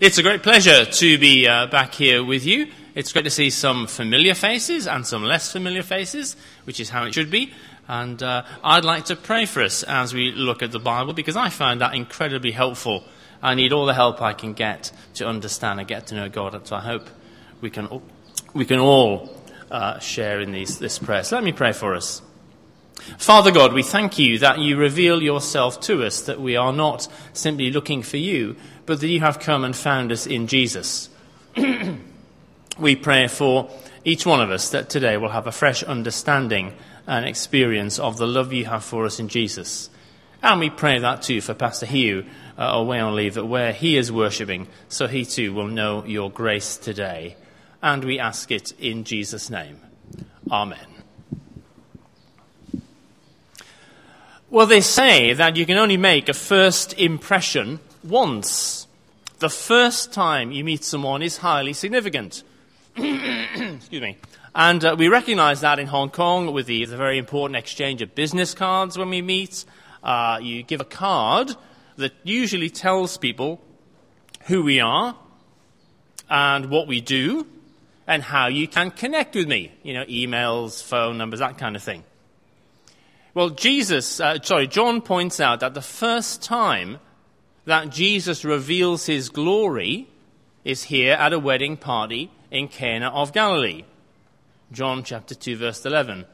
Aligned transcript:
It's 0.00 0.16
a 0.16 0.22
great 0.22 0.42
pleasure 0.42 0.86
to 0.86 1.18
be 1.18 1.46
uh, 1.46 1.66
back 1.66 1.92
here 1.92 2.24
with 2.24 2.46
you. 2.46 2.68
It's 2.94 3.12
great 3.12 3.24
to 3.24 3.30
see 3.30 3.50
some 3.50 3.86
familiar 3.86 4.32
faces 4.32 4.86
and 4.86 5.06
some 5.06 5.24
less 5.24 5.52
familiar 5.52 5.82
faces, 5.82 6.36
which 6.64 6.80
is 6.80 6.88
how 6.88 7.04
it 7.04 7.12
should 7.12 7.30
be. 7.30 7.52
And 7.86 8.22
uh, 8.22 8.44
I'd 8.64 8.86
like 8.86 9.04
to 9.06 9.16
pray 9.16 9.44
for 9.44 9.62
us 9.62 9.82
as 9.82 10.14
we 10.14 10.32
look 10.32 10.62
at 10.62 10.72
the 10.72 10.78
Bible 10.78 11.12
because 11.12 11.36
I 11.36 11.50
find 11.50 11.82
that 11.82 11.94
incredibly 11.94 12.50
helpful. 12.50 13.04
I 13.42 13.54
need 13.54 13.74
all 13.74 13.84
the 13.84 13.92
help 13.92 14.22
I 14.22 14.32
can 14.32 14.54
get 14.54 14.90
to 15.16 15.28
understand 15.28 15.80
and 15.80 15.86
get 15.86 16.06
to 16.06 16.14
know 16.14 16.30
God. 16.30 16.66
So 16.66 16.76
I 16.76 16.80
hope 16.80 17.06
we 17.60 17.68
can 17.68 17.84
all, 17.88 18.02
we 18.54 18.64
can 18.64 18.78
all 18.78 19.38
uh, 19.70 19.98
share 19.98 20.40
in 20.40 20.50
these, 20.50 20.78
this 20.78 20.98
prayer. 20.98 21.24
So 21.24 21.36
let 21.36 21.44
me 21.44 21.52
pray 21.52 21.72
for 21.72 21.94
us. 21.94 22.22
Father 23.18 23.50
God, 23.50 23.72
we 23.72 23.82
thank 23.82 24.18
you 24.18 24.38
that 24.38 24.58
you 24.58 24.76
reveal 24.76 25.22
yourself 25.22 25.80
to 25.80 26.04
us, 26.04 26.22
that 26.22 26.40
we 26.40 26.56
are 26.56 26.72
not 26.72 27.08
simply 27.32 27.70
looking 27.70 28.02
for 28.02 28.18
you, 28.18 28.56
but 28.90 28.98
that 28.98 29.06
you 29.06 29.20
have 29.20 29.38
come 29.38 29.62
and 29.62 29.76
found 29.76 30.10
us 30.10 30.26
in 30.26 30.48
Jesus. 30.48 31.08
we 32.80 32.96
pray 32.96 33.28
for 33.28 33.70
each 34.04 34.26
one 34.26 34.40
of 34.40 34.50
us 34.50 34.70
that 34.70 34.90
today 34.90 35.16
will 35.16 35.28
have 35.28 35.46
a 35.46 35.52
fresh 35.52 35.84
understanding 35.84 36.74
and 37.06 37.24
experience 37.24 38.00
of 38.00 38.16
the 38.16 38.26
love 38.26 38.52
you 38.52 38.64
have 38.64 38.82
for 38.82 39.06
us 39.06 39.20
in 39.20 39.28
Jesus. 39.28 39.90
And 40.42 40.58
we 40.58 40.70
pray 40.70 40.98
that 40.98 41.22
too 41.22 41.40
for 41.40 41.54
Pastor 41.54 41.86
Hugh 41.86 42.26
uh, 42.58 42.64
away 42.64 42.98
on 42.98 43.14
leave, 43.14 43.34
that 43.34 43.46
where 43.46 43.72
he 43.72 43.96
is 43.96 44.10
worshipping, 44.10 44.66
so 44.88 45.06
he 45.06 45.24
too 45.24 45.54
will 45.54 45.68
know 45.68 46.04
your 46.04 46.28
grace 46.28 46.76
today. 46.76 47.36
And 47.80 48.02
we 48.02 48.18
ask 48.18 48.50
it 48.50 48.72
in 48.72 49.04
Jesus' 49.04 49.50
name. 49.50 49.80
Amen. 50.50 50.88
Well, 54.50 54.66
they 54.66 54.80
say 54.80 55.32
that 55.34 55.54
you 55.54 55.64
can 55.64 55.78
only 55.78 55.96
make 55.96 56.28
a 56.28 56.34
first 56.34 56.98
impression 56.98 57.78
once. 58.04 58.86
The 59.38 59.50
first 59.50 60.12
time 60.12 60.52
you 60.52 60.64
meet 60.64 60.84
someone 60.84 61.22
is 61.22 61.38
highly 61.38 61.72
significant. 61.72 62.42
Excuse 62.96 64.02
me. 64.02 64.18
And 64.54 64.84
uh, 64.84 64.96
we 64.98 65.08
recognize 65.08 65.60
that 65.60 65.78
in 65.78 65.86
Hong 65.86 66.10
Kong 66.10 66.52
with 66.52 66.66
the, 66.66 66.84
the, 66.84 66.96
very 66.96 67.18
important 67.18 67.56
exchange 67.56 68.02
of 68.02 68.14
business 68.14 68.52
cards 68.52 68.98
when 68.98 69.08
we 69.08 69.22
meet. 69.22 69.64
Uh, 70.02 70.38
you 70.42 70.62
give 70.62 70.80
a 70.80 70.84
card 70.84 71.54
that 71.96 72.12
usually 72.24 72.68
tells 72.68 73.16
people 73.16 73.60
who 74.46 74.62
we 74.62 74.80
are 74.80 75.16
and 76.28 76.70
what 76.70 76.86
we 76.86 77.00
do 77.00 77.46
and 78.06 78.22
how 78.22 78.48
you 78.48 78.66
can 78.66 78.90
connect 78.90 79.36
with 79.36 79.46
me. 79.46 79.72
You 79.82 79.94
know, 79.94 80.04
emails, 80.06 80.82
phone 80.82 81.16
numbers, 81.16 81.38
that 81.38 81.58
kind 81.58 81.76
of 81.76 81.82
thing. 81.82 82.02
Well, 83.34 83.50
Jesus, 83.50 84.18
uh, 84.18 84.42
sorry, 84.42 84.66
John 84.66 85.00
points 85.00 85.38
out 85.38 85.60
that 85.60 85.74
the 85.74 85.82
first 85.82 86.42
time 86.42 86.98
that 87.64 87.90
Jesus 87.90 88.44
reveals 88.44 89.06
his 89.06 89.28
glory 89.28 90.08
is 90.64 90.84
here 90.84 91.14
at 91.14 91.32
a 91.32 91.38
wedding 91.38 91.76
party 91.76 92.30
in 92.50 92.68
Cana 92.68 93.08
of 93.08 93.32
Galilee. 93.32 93.84
John 94.72 95.02
chapter 95.04 95.34
2 95.34 95.56
verse 95.56 95.84
11. 95.84 96.26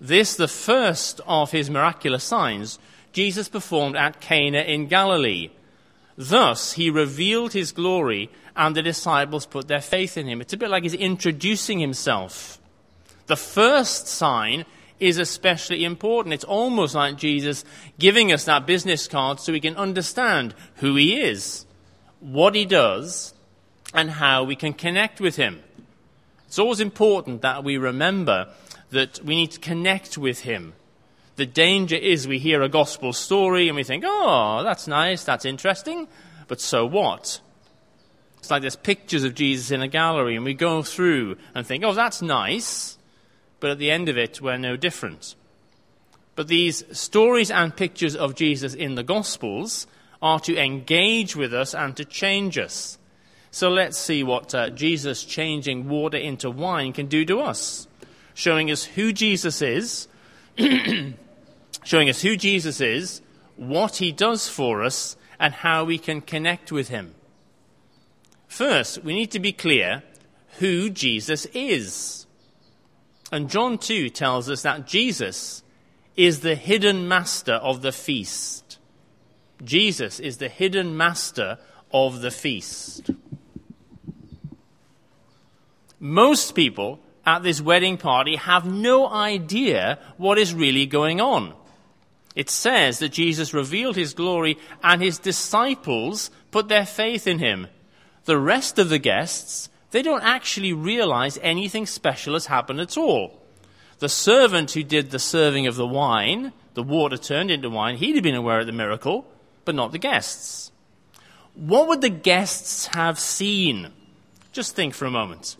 This, 0.00 0.36
the 0.36 0.48
first 0.48 1.20
of 1.26 1.52
his 1.52 1.70
miraculous 1.70 2.24
signs, 2.24 2.78
Jesus 3.12 3.48
performed 3.48 3.96
at 3.96 4.20
Cana 4.20 4.58
in 4.58 4.88
Galilee. 4.88 5.50
Thus, 6.16 6.72
he 6.72 6.90
revealed 6.90 7.52
his 7.52 7.72
glory 7.72 8.30
and 8.54 8.74
the 8.74 8.82
disciples 8.82 9.46
put 9.46 9.68
their 9.68 9.80
faith 9.80 10.16
in 10.16 10.26
him. 10.26 10.40
It's 10.40 10.52
a 10.52 10.56
bit 10.58 10.70
like 10.70 10.82
he's 10.82 10.94
introducing 10.94 11.78
himself. 11.78 12.60
The 13.26 13.36
first 13.36 14.06
sign 14.06 14.64
is 14.98 15.18
especially 15.18 15.84
important. 15.84 16.34
It's 16.34 16.44
almost 16.44 16.94
like 16.94 17.16
Jesus 17.16 17.64
giving 17.98 18.32
us 18.32 18.44
that 18.44 18.66
business 18.66 19.08
card 19.08 19.40
so 19.40 19.52
we 19.52 19.60
can 19.60 19.76
understand 19.76 20.54
who 20.76 20.96
he 20.96 21.20
is, 21.20 21.66
what 22.20 22.54
he 22.54 22.64
does, 22.64 23.34
and 23.92 24.10
how 24.10 24.44
we 24.44 24.56
can 24.56 24.72
connect 24.72 25.20
with 25.20 25.36
him. 25.36 25.62
It's 26.46 26.58
always 26.58 26.80
important 26.80 27.42
that 27.42 27.64
we 27.64 27.76
remember 27.76 28.48
that 28.90 29.20
we 29.24 29.34
need 29.34 29.50
to 29.52 29.60
connect 29.60 30.16
with 30.16 30.40
him. 30.40 30.74
The 31.36 31.46
danger 31.46 31.96
is 31.96 32.26
we 32.26 32.38
hear 32.38 32.62
a 32.62 32.68
gospel 32.68 33.12
story 33.12 33.68
and 33.68 33.76
we 33.76 33.84
think, 33.84 34.04
oh, 34.06 34.62
that's 34.64 34.88
nice, 34.88 35.24
that's 35.24 35.44
interesting, 35.44 36.08
but 36.48 36.60
so 36.60 36.86
what? 36.86 37.40
It's 38.38 38.50
like 38.50 38.62
there's 38.62 38.76
pictures 38.76 39.24
of 39.24 39.34
Jesus 39.34 39.70
in 39.70 39.82
a 39.82 39.88
gallery 39.88 40.36
and 40.36 40.44
we 40.44 40.54
go 40.54 40.82
through 40.82 41.36
and 41.54 41.66
think, 41.66 41.84
oh, 41.84 41.92
that's 41.92 42.22
nice 42.22 42.96
but 43.60 43.70
at 43.70 43.78
the 43.78 43.90
end 43.90 44.08
of 44.08 44.18
it, 44.18 44.40
we're 44.40 44.56
no 44.56 44.76
different. 44.76 45.34
But 46.34 46.48
these 46.48 46.84
stories 46.96 47.50
and 47.50 47.74
pictures 47.74 48.14
of 48.14 48.34
Jesus 48.34 48.74
in 48.74 48.94
the 48.94 49.02
Gospels 49.02 49.86
are 50.20 50.40
to 50.40 50.56
engage 50.56 51.34
with 51.34 51.54
us 51.54 51.74
and 51.74 51.96
to 51.96 52.04
change 52.04 52.58
us. 52.58 52.98
So 53.50 53.70
let's 53.70 53.96
see 53.96 54.22
what 54.22 54.54
uh, 54.54 54.70
Jesus 54.70 55.24
changing 55.24 55.88
water 55.88 56.18
into 56.18 56.50
wine 56.50 56.92
can 56.92 57.06
do 57.06 57.24
to 57.24 57.40
us, 57.40 57.88
showing 58.34 58.70
us 58.70 58.84
who 58.84 59.12
Jesus 59.12 59.62
is, 59.62 60.08
showing 60.58 62.08
us 62.08 62.20
who 62.20 62.36
Jesus 62.36 62.80
is, 62.80 63.22
what 63.56 63.96
he 63.96 64.12
does 64.12 64.48
for 64.48 64.82
us, 64.82 65.16
and 65.40 65.54
how 65.54 65.84
we 65.84 65.96
can 65.96 66.20
connect 66.20 66.70
with 66.70 66.88
him. 66.88 67.14
First, 68.46 69.02
we 69.02 69.14
need 69.14 69.30
to 69.30 69.40
be 69.40 69.52
clear 69.52 70.02
who 70.58 70.90
Jesus 70.90 71.46
is. 71.46 72.25
And 73.32 73.50
John 73.50 73.78
2 73.78 74.10
tells 74.10 74.48
us 74.48 74.62
that 74.62 74.86
Jesus 74.86 75.62
is 76.16 76.40
the 76.40 76.54
hidden 76.54 77.08
master 77.08 77.54
of 77.54 77.82
the 77.82 77.92
feast. 77.92 78.78
Jesus 79.64 80.20
is 80.20 80.38
the 80.38 80.48
hidden 80.48 80.96
master 80.96 81.58
of 81.92 82.20
the 82.20 82.30
feast. 82.30 83.10
Most 85.98 86.54
people 86.54 87.00
at 87.24 87.42
this 87.42 87.60
wedding 87.60 87.96
party 87.96 88.36
have 88.36 88.70
no 88.70 89.08
idea 89.08 89.98
what 90.16 90.38
is 90.38 90.54
really 90.54 90.86
going 90.86 91.20
on. 91.20 91.54
It 92.34 92.50
says 92.50 92.98
that 92.98 93.12
Jesus 93.12 93.54
revealed 93.54 93.96
his 93.96 94.12
glory 94.12 94.58
and 94.82 95.02
his 95.02 95.18
disciples 95.18 96.30
put 96.50 96.68
their 96.68 96.86
faith 96.86 97.26
in 97.26 97.38
him. 97.38 97.66
The 98.24 98.38
rest 98.38 98.78
of 98.78 98.90
the 98.90 98.98
guests 98.98 99.70
they 99.96 100.02
don't 100.02 100.22
actually 100.22 100.74
realize 100.74 101.38
anything 101.40 101.86
special 101.86 102.34
has 102.34 102.44
happened 102.44 102.80
at 102.80 102.98
all. 102.98 103.40
The 103.98 104.10
servant 104.10 104.72
who 104.72 104.82
did 104.82 105.10
the 105.10 105.18
serving 105.18 105.66
of 105.66 105.76
the 105.76 105.86
wine, 105.86 106.52
the 106.74 106.82
water 106.82 107.16
turned 107.16 107.50
into 107.50 107.70
wine, 107.70 107.96
he'd 107.96 108.14
have 108.14 108.22
been 108.22 108.34
aware 108.34 108.60
of 108.60 108.66
the 108.66 108.72
miracle, 108.72 109.26
but 109.64 109.74
not 109.74 109.92
the 109.92 109.98
guests. 109.98 110.70
What 111.54 111.88
would 111.88 112.02
the 112.02 112.10
guests 112.10 112.88
have 112.88 113.18
seen? 113.18 113.90
Just 114.52 114.76
think 114.76 114.92
for 114.92 115.06
a 115.06 115.10
moment. 115.10 115.56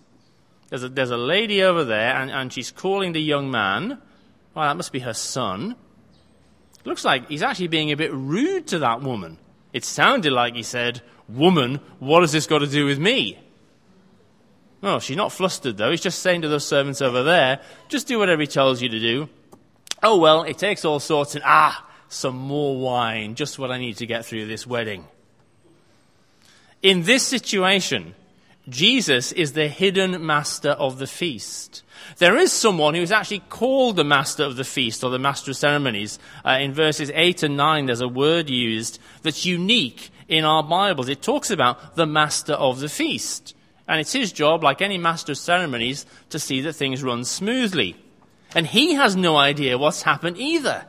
There's 0.68 0.82
a, 0.82 0.90
there's 0.90 1.10
a 1.10 1.16
lady 1.16 1.62
over 1.62 1.82
there, 1.84 2.14
and, 2.14 2.30
and 2.30 2.52
she's 2.52 2.70
calling 2.70 3.14
the 3.14 3.22
young 3.22 3.50
man. 3.50 4.02
Well, 4.52 4.68
that 4.68 4.76
must 4.76 4.92
be 4.92 5.00
her 5.00 5.14
son. 5.14 5.76
Looks 6.84 7.06
like 7.06 7.30
he's 7.30 7.42
actually 7.42 7.68
being 7.68 7.90
a 7.90 7.96
bit 7.96 8.12
rude 8.12 8.66
to 8.66 8.80
that 8.80 9.00
woman. 9.00 9.38
It 9.72 9.86
sounded 9.86 10.30
like 10.34 10.54
he 10.54 10.62
said, 10.62 11.00
Woman, 11.26 11.80
what 12.00 12.20
has 12.20 12.32
this 12.32 12.46
got 12.46 12.58
to 12.58 12.66
do 12.66 12.84
with 12.84 12.98
me? 12.98 13.38
Oh, 14.86 15.00
she's 15.00 15.16
not 15.16 15.32
flustered 15.32 15.76
though. 15.76 15.90
He's 15.90 16.00
just 16.00 16.20
saying 16.20 16.42
to 16.42 16.48
those 16.48 16.64
servants 16.64 17.02
over 17.02 17.24
there, 17.24 17.60
just 17.88 18.06
do 18.06 18.20
whatever 18.20 18.42
he 18.42 18.46
tells 18.46 18.80
you 18.80 18.88
to 18.88 19.00
do. 19.00 19.28
Oh 20.00 20.16
well, 20.16 20.44
it 20.44 20.58
takes 20.58 20.84
all 20.84 21.00
sorts 21.00 21.34
and 21.34 21.42
ah, 21.44 21.84
some 22.08 22.36
more 22.36 22.78
wine, 22.78 23.34
just 23.34 23.58
what 23.58 23.72
I 23.72 23.78
need 23.78 23.96
to 23.96 24.06
get 24.06 24.24
through 24.24 24.46
this 24.46 24.64
wedding. 24.64 25.04
In 26.82 27.02
this 27.02 27.26
situation, 27.26 28.14
Jesus 28.68 29.32
is 29.32 29.54
the 29.54 29.66
hidden 29.66 30.24
master 30.24 30.70
of 30.70 31.00
the 31.00 31.08
feast. 31.08 31.82
There 32.18 32.36
is 32.36 32.52
someone 32.52 32.94
who 32.94 33.02
is 33.02 33.10
actually 33.10 33.40
called 33.40 33.96
the 33.96 34.04
master 34.04 34.44
of 34.44 34.54
the 34.54 34.62
feast 34.62 35.02
or 35.02 35.10
the 35.10 35.18
master 35.18 35.50
of 35.50 35.56
ceremonies. 35.56 36.20
Uh, 36.44 36.58
in 36.60 36.72
verses 36.72 37.10
8 37.12 37.42
and 37.42 37.56
9, 37.56 37.86
there's 37.86 38.00
a 38.00 38.06
word 38.06 38.48
used 38.48 39.00
that's 39.22 39.44
unique 39.44 40.10
in 40.28 40.44
our 40.44 40.62
Bibles. 40.62 41.08
It 41.08 41.22
talks 41.22 41.50
about 41.50 41.96
the 41.96 42.06
master 42.06 42.52
of 42.52 42.78
the 42.78 42.88
feast. 42.88 43.55
And 43.88 44.00
it's 44.00 44.12
his 44.12 44.32
job, 44.32 44.64
like 44.64 44.82
any 44.82 44.98
master 44.98 45.32
of 45.32 45.38
ceremonies, 45.38 46.06
to 46.30 46.38
see 46.38 46.60
that 46.62 46.72
things 46.72 47.02
run 47.02 47.24
smoothly. 47.24 47.96
And 48.54 48.66
he 48.66 48.94
has 48.94 49.16
no 49.16 49.36
idea 49.36 49.78
what's 49.78 50.02
happened 50.02 50.38
either. 50.38 50.86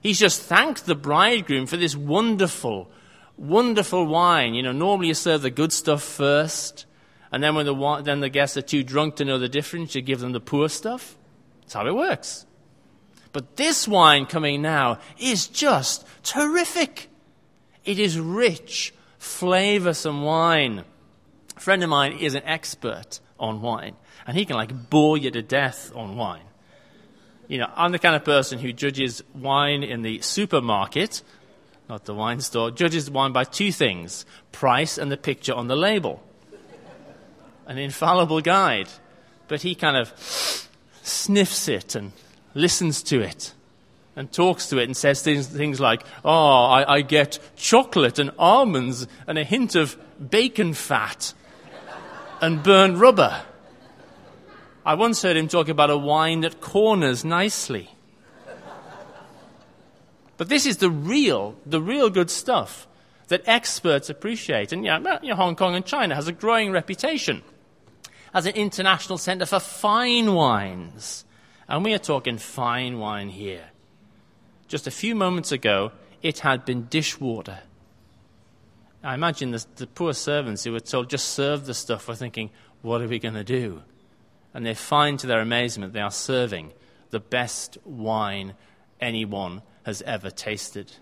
He's 0.00 0.18
just 0.18 0.42
thanked 0.42 0.86
the 0.86 0.94
bridegroom 0.94 1.66
for 1.66 1.76
this 1.76 1.94
wonderful, 1.94 2.90
wonderful 3.36 4.06
wine. 4.06 4.54
You 4.54 4.62
know, 4.62 4.72
normally 4.72 5.08
you 5.08 5.14
serve 5.14 5.42
the 5.42 5.50
good 5.50 5.72
stuff 5.72 6.02
first, 6.02 6.86
and 7.32 7.42
then 7.42 7.54
when 7.54 7.66
the, 7.66 8.02
then 8.02 8.20
the 8.20 8.28
guests 8.28 8.56
are 8.56 8.62
too 8.62 8.82
drunk 8.82 9.16
to 9.16 9.24
know 9.24 9.38
the 9.38 9.48
difference, 9.48 9.94
you 9.94 10.02
give 10.02 10.20
them 10.20 10.32
the 10.32 10.40
poor 10.40 10.68
stuff. 10.68 11.16
That's 11.60 11.74
how 11.74 11.86
it 11.86 11.94
works. 11.94 12.46
But 13.32 13.56
this 13.56 13.86
wine 13.86 14.26
coming 14.26 14.60
now 14.60 14.98
is 15.18 15.46
just 15.46 16.04
terrific. 16.22 17.08
It 17.84 17.98
is 17.98 18.18
rich, 18.18 18.92
flavorsome 19.20 20.24
wine. 20.24 20.84
A 21.60 21.62
friend 21.62 21.84
of 21.84 21.90
mine 21.90 22.14
is 22.14 22.34
an 22.34 22.42
expert 22.46 23.20
on 23.38 23.60
wine, 23.60 23.94
and 24.26 24.34
he 24.34 24.46
can 24.46 24.56
like 24.56 24.88
bore 24.88 25.18
you 25.18 25.30
to 25.30 25.42
death 25.42 25.92
on 25.94 26.16
wine. 26.16 26.46
You 27.48 27.58
know, 27.58 27.70
I'm 27.76 27.92
the 27.92 27.98
kind 27.98 28.16
of 28.16 28.24
person 28.24 28.58
who 28.58 28.72
judges 28.72 29.22
wine 29.34 29.82
in 29.82 30.00
the 30.00 30.22
supermarket, 30.22 31.22
not 31.86 32.06
the 32.06 32.14
wine 32.14 32.40
store, 32.40 32.70
judges 32.70 33.10
wine 33.10 33.32
by 33.32 33.44
two 33.44 33.72
things 33.72 34.24
price 34.52 34.96
and 34.96 35.12
the 35.12 35.18
picture 35.18 35.52
on 35.52 35.68
the 35.68 35.76
label. 35.76 36.22
An 37.66 37.76
infallible 37.76 38.40
guide. 38.40 38.88
But 39.46 39.60
he 39.60 39.74
kind 39.74 39.98
of 39.98 40.14
sniffs 41.02 41.68
it 41.68 41.94
and 41.94 42.12
listens 42.54 43.02
to 43.02 43.20
it 43.20 43.52
and 44.16 44.32
talks 44.32 44.70
to 44.70 44.78
it 44.78 44.84
and 44.84 44.96
says 44.96 45.20
things, 45.20 45.46
things 45.46 45.78
like, 45.78 46.04
Oh, 46.24 46.64
I, 46.64 46.94
I 46.94 47.02
get 47.02 47.38
chocolate 47.54 48.18
and 48.18 48.30
almonds 48.38 49.06
and 49.26 49.36
a 49.36 49.44
hint 49.44 49.74
of 49.74 49.98
bacon 50.30 50.72
fat 50.72 51.34
and 52.40 52.62
burnt 52.62 52.98
rubber. 52.98 53.42
I 54.84 54.94
once 54.94 55.22
heard 55.22 55.36
him 55.36 55.48
talk 55.48 55.68
about 55.68 55.90
a 55.90 55.96
wine 55.96 56.40
that 56.40 56.60
corners 56.60 57.24
nicely. 57.24 57.90
But 60.36 60.48
this 60.48 60.64
is 60.64 60.78
the 60.78 60.90
real, 60.90 61.54
the 61.66 61.82
real 61.82 62.08
good 62.08 62.30
stuff 62.30 62.88
that 63.28 63.42
experts 63.46 64.08
appreciate. 64.08 64.72
And 64.72 64.84
yeah, 64.84 65.18
you 65.22 65.28
know, 65.28 65.36
Hong 65.36 65.54
Kong 65.54 65.74
and 65.74 65.84
China 65.84 66.14
has 66.14 66.28
a 66.28 66.32
growing 66.32 66.72
reputation 66.72 67.42
as 68.32 68.46
an 68.46 68.54
international 68.54 69.18
center 69.18 69.44
for 69.44 69.60
fine 69.60 70.34
wines. 70.34 71.26
And 71.68 71.84
we 71.84 71.92
are 71.92 71.98
talking 71.98 72.38
fine 72.38 72.98
wine 72.98 73.28
here. 73.28 73.66
Just 74.66 74.86
a 74.86 74.90
few 74.90 75.14
moments 75.14 75.52
ago, 75.52 75.92
it 76.22 76.38
had 76.38 76.64
been 76.64 76.86
dishwater. 76.88 77.58
I 79.02 79.14
imagine 79.14 79.50
the, 79.52 79.64
the 79.76 79.86
poor 79.86 80.12
servants 80.12 80.64
who 80.64 80.72
were 80.72 80.80
told 80.80 81.08
just 81.08 81.30
serve 81.30 81.66
the 81.66 81.74
stuff 81.74 82.08
were 82.08 82.14
thinking, 82.14 82.50
what 82.82 83.00
are 83.00 83.08
we 83.08 83.18
going 83.18 83.34
to 83.34 83.44
do? 83.44 83.82
And 84.52 84.66
they 84.66 84.74
find 84.74 85.18
to 85.20 85.26
their 85.26 85.40
amazement 85.40 85.92
they 85.92 86.00
are 86.00 86.10
serving 86.10 86.72
the 87.10 87.20
best 87.20 87.78
wine 87.84 88.54
anyone 89.00 89.62
has 89.84 90.02
ever 90.02 90.30
tasted. 90.30 90.92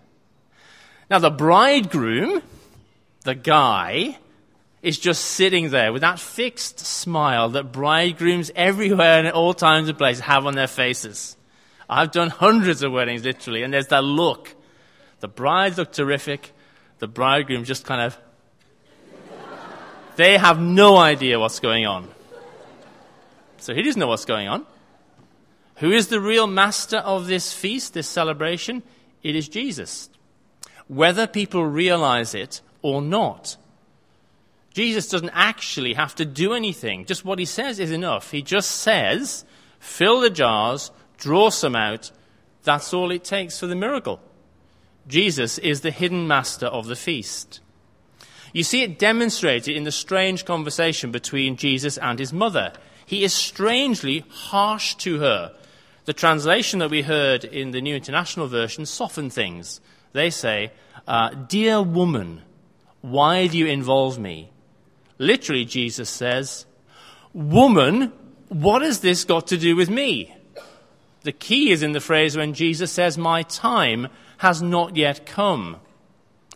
Now, 1.10 1.18
the 1.18 1.30
bridegroom, 1.30 2.42
the 3.24 3.34
guy, 3.34 4.18
is 4.82 4.98
just 4.98 5.24
sitting 5.24 5.70
there 5.70 5.92
with 5.92 6.02
that 6.02 6.20
fixed 6.20 6.78
smile 6.78 7.48
that 7.50 7.72
bridegrooms 7.72 8.50
everywhere 8.54 9.18
and 9.18 9.26
at 9.26 9.34
all 9.34 9.54
times 9.54 9.88
and 9.88 9.98
places 9.98 10.22
have 10.22 10.46
on 10.46 10.54
their 10.54 10.68
faces. 10.68 11.36
I've 11.88 12.12
done 12.12 12.28
hundreds 12.30 12.82
of 12.82 12.92
weddings, 12.92 13.24
literally, 13.24 13.62
and 13.62 13.72
there's 13.72 13.88
that 13.88 14.04
look. 14.04 14.54
The 15.20 15.28
brides 15.28 15.78
look 15.78 15.92
terrific. 15.92 16.52
The 16.98 17.08
bridegroom 17.08 17.64
just 17.64 17.84
kind 17.84 18.02
of. 18.02 18.18
they 20.16 20.36
have 20.36 20.60
no 20.60 20.96
idea 20.96 21.38
what's 21.38 21.60
going 21.60 21.86
on. 21.86 22.08
So 23.58 23.74
he 23.74 23.82
doesn't 23.82 23.98
know 23.98 24.06
what's 24.06 24.24
going 24.24 24.48
on. 24.48 24.66
Who 25.76 25.92
is 25.92 26.08
the 26.08 26.20
real 26.20 26.46
master 26.46 26.98
of 26.98 27.26
this 27.26 27.52
feast, 27.52 27.94
this 27.94 28.08
celebration? 28.08 28.82
It 29.22 29.36
is 29.36 29.48
Jesus. 29.48 30.10
Whether 30.88 31.26
people 31.26 31.64
realize 31.64 32.34
it 32.34 32.60
or 32.82 33.00
not. 33.02 33.56
Jesus 34.74 35.08
doesn't 35.08 35.30
actually 35.34 35.94
have 35.94 36.14
to 36.16 36.24
do 36.24 36.52
anything. 36.52 37.04
Just 37.04 37.24
what 37.24 37.38
he 37.38 37.44
says 37.44 37.78
is 37.78 37.90
enough. 37.90 38.30
He 38.30 38.42
just 38.42 38.70
says, 38.70 39.44
fill 39.78 40.20
the 40.20 40.30
jars, 40.30 40.90
draw 41.16 41.50
some 41.50 41.76
out. 41.76 42.10
That's 42.62 42.92
all 42.92 43.10
it 43.10 43.24
takes 43.24 43.58
for 43.58 43.66
the 43.66 43.74
miracle. 43.74 44.20
Jesus 45.08 45.58
is 45.58 45.80
the 45.80 45.90
hidden 45.90 46.28
master 46.28 46.66
of 46.66 46.86
the 46.86 46.96
feast. 46.96 47.60
You 48.52 48.62
see 48.62 48.82
it 48.82 48.98
demonstrated 48.98 49.76
in 49.76 49.84
the 49.84 49.92
strange 49.92 50.44
conversation 50.44 51.10
between 51.10 51.56
Jesus 51.56 51.98
and 51.98 52.18
his 52.18 52.32
mother. 52.32 52.72
He 53.04 53.24
is 53.24 53.32
strangely 53.32 54.24
harsh 54.28 54.94
to 54.96 55.18
her. 55.18 55.54
The 56.04 56.12
translation 56.12 56.78
that 56.78 56.90
we 56.90 57.02
heard 57.02 57.44
in 57.44 57.70
the 57.70 57.80
New 57.80 57.96
International 57.96 58.46
Version 58.46 58.86
softened 58.86 59.32
things. 59.32 59.80
They 60.12 60.30
say, 60.30 60.72
uh, 61.06 61.30
Dear 61.30 61.82
woman, 61.82 62.42
why 63.00 63.46
do 63.46 63.58
you 63.58 63.66
involve 63.66 64.18
me? 64.18 64.50
Literally, 65.18 65.64
Jesus 65.64 66.08
says, 66.08 66.66
Woman, 67.32 68.12
what 68.48 68.82
has 68.82 69.00
this 69.00 69.24
got 69.24 69.46
to 69.48 69.58
do 69.58 69.76
with 69.76 69.90
me? 69.90 70.34
The 71.22 71.32
key 71.32 71.70
is 71.70 71.82
in 71.82 71.92
the 71.92 72.00
phrase 72.00 72.36
when 72.36 72.54
Jesus 72.54 72.92
says, 72.92 73.18
My 73.18 73.42
time 73.42 74.08
has 74.38 74.62
not 74.62 74.96
yet 74.96 75.26
come. 75.26 75.76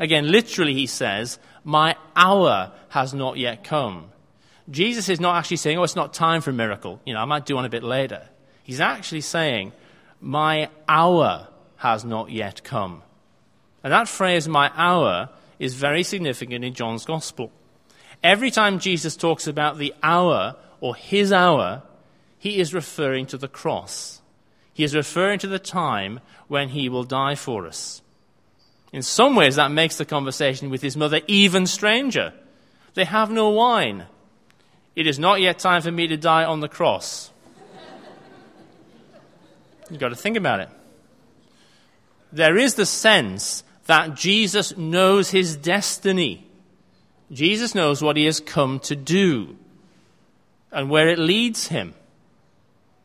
Again, 0.00 0.30
literally, 0.30 0.74
he 0.74 0.86
says, 0.86 1.38
My 1.64 1.96
hour 2.16 2.72
has 2.88 3.12
not 3.12 3.36
yet 3.36 3.62
come. 3.62 4.10
Jesus 4.70 5.08
is 5.08 5.20
not 5.20 5.36
actually 5.36 5.58
saying, 5.58 5.78
Oh, 5.78 5.82
it's 5.82 5.96
not 5.96 6.14
time 6.14 6.40
for 6.40 6.50
a 6.50 6.54
miracle. 6.54 7.00
You 7.04 7.14
know, 7.14 7.20
I 7.20 7.24
might 7.26 7.46
do 7.46 7.56
one 7.56 7.64
a 7.64 7.68
bit 7.68 7.82
later. 7.82 8.28
He's 8.62 8.80
actually 8.80 9.20
saying, 9.20 9.72
My 10.20 10.70
hour 10.88 11.48
has 11.76 12.04
not 12.04 12.30
yet 12.30 12.64
come. 12.64 13.02
And 13.84 13.92
that 13.92 14.08
phrase, 14.08 14.48
my 14.48 14.70
hour, 14.74 15.28
is 15.58 15.74
very 15.74 16.04
significant 16.04 16.64
in 16.64 16.74
John's 16.74 17.04
Gospel. 17.04 17.50
Every 18.22 18.52
time 18.52 18.78
Jesus 18.78 19.16
talks 19.16 19.48
about 19.48 19.78
the 19.78 19.92
hour 20.02 20.56
or 20.80 20.94
his 20.94 21.32
hour, 21.32 21.82
he 22.38 22.58
is 22.58 22.72
referring 22.72 23.26
to 23.26 23.36
the 23.36 23.48
cross. 23.48 24.21
He 24.74 24.84
is 24.84 24.94
referring 24.94 25.38
to 25.40 25.46
the 25.46 25.58
time 25.58 26.20
when 26.48 26.70
he 26.70 26.88
will 26.88 27.04
die 27.04 27.34
for 27.34 27.66
us. 27.66 28.02
In 28.92 29.02
some 29.02 29.34
ways, 29.34 29.56
that 29.56 29.70
makes 29.70 29.96
the 29.96 30.04
conversation 30.04 30.70
with 30.70 30.82
his 30.82 30.96
mother 30.96 31.20
even 31.26 31.66
stranger. 31.66 32.32
They 32.94 33.04
have 33.04 33.30
no 33.30 33.48
wine. 33.50 34.04
It 34.94 35.06
is 35.06 35.18
not 35.18 35.40
yet 35.40 35.58
time 35.58 35.82
for 35.82 35.90
me 35.90 36.06
to 36.08 36.16
die 36.16 36.44
on 36.44 36.60
the 36.60 36.68
cross. 36.68 37.30
You've 39.90 40.00
got 40.00 40.10
to 40.10 40.16
think 40.16 40.36
about 40.36 40.60
it. 40.60 40.68
There 42.32 42.56
is 42.56 42.74
the 42.74 42.86
sense 42.86 43.64
that 43.86 44.14
Jesus 44.14 44.76
knows 44.76 45.30
his 45.30 45.56
destiny. 45.56 46.46
Jesus 47.30 47.74
knows 47.74 48.02
what 48.02 48.16
he 48.16 48.24
has 48.26 48.40
come 48.40 48.78
to 48.80 48.96
do 48.96 49.56
and 50.70 50.88
where 50.88 51.08
it 51.08 51.18
leads 51.18 51.68
him. 51.68 51.94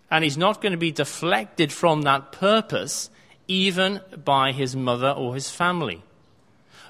And 0.10 0.24
he's 0.24 0.38
not 0.38 0.62
going 0.62 0.72
to 0.72 0.78
be 0.78 0.92
deflected 0.92 1.72
from 1.72 2.04
that 2.04 2.32
purpose 2.32 3.10
even 3.48 4.02
by 4.24 4.52
his 4.52 4.76
mother 4.76 5.10
or 5.10 5.34
his 5.34 5.50
family. 5.50 6.04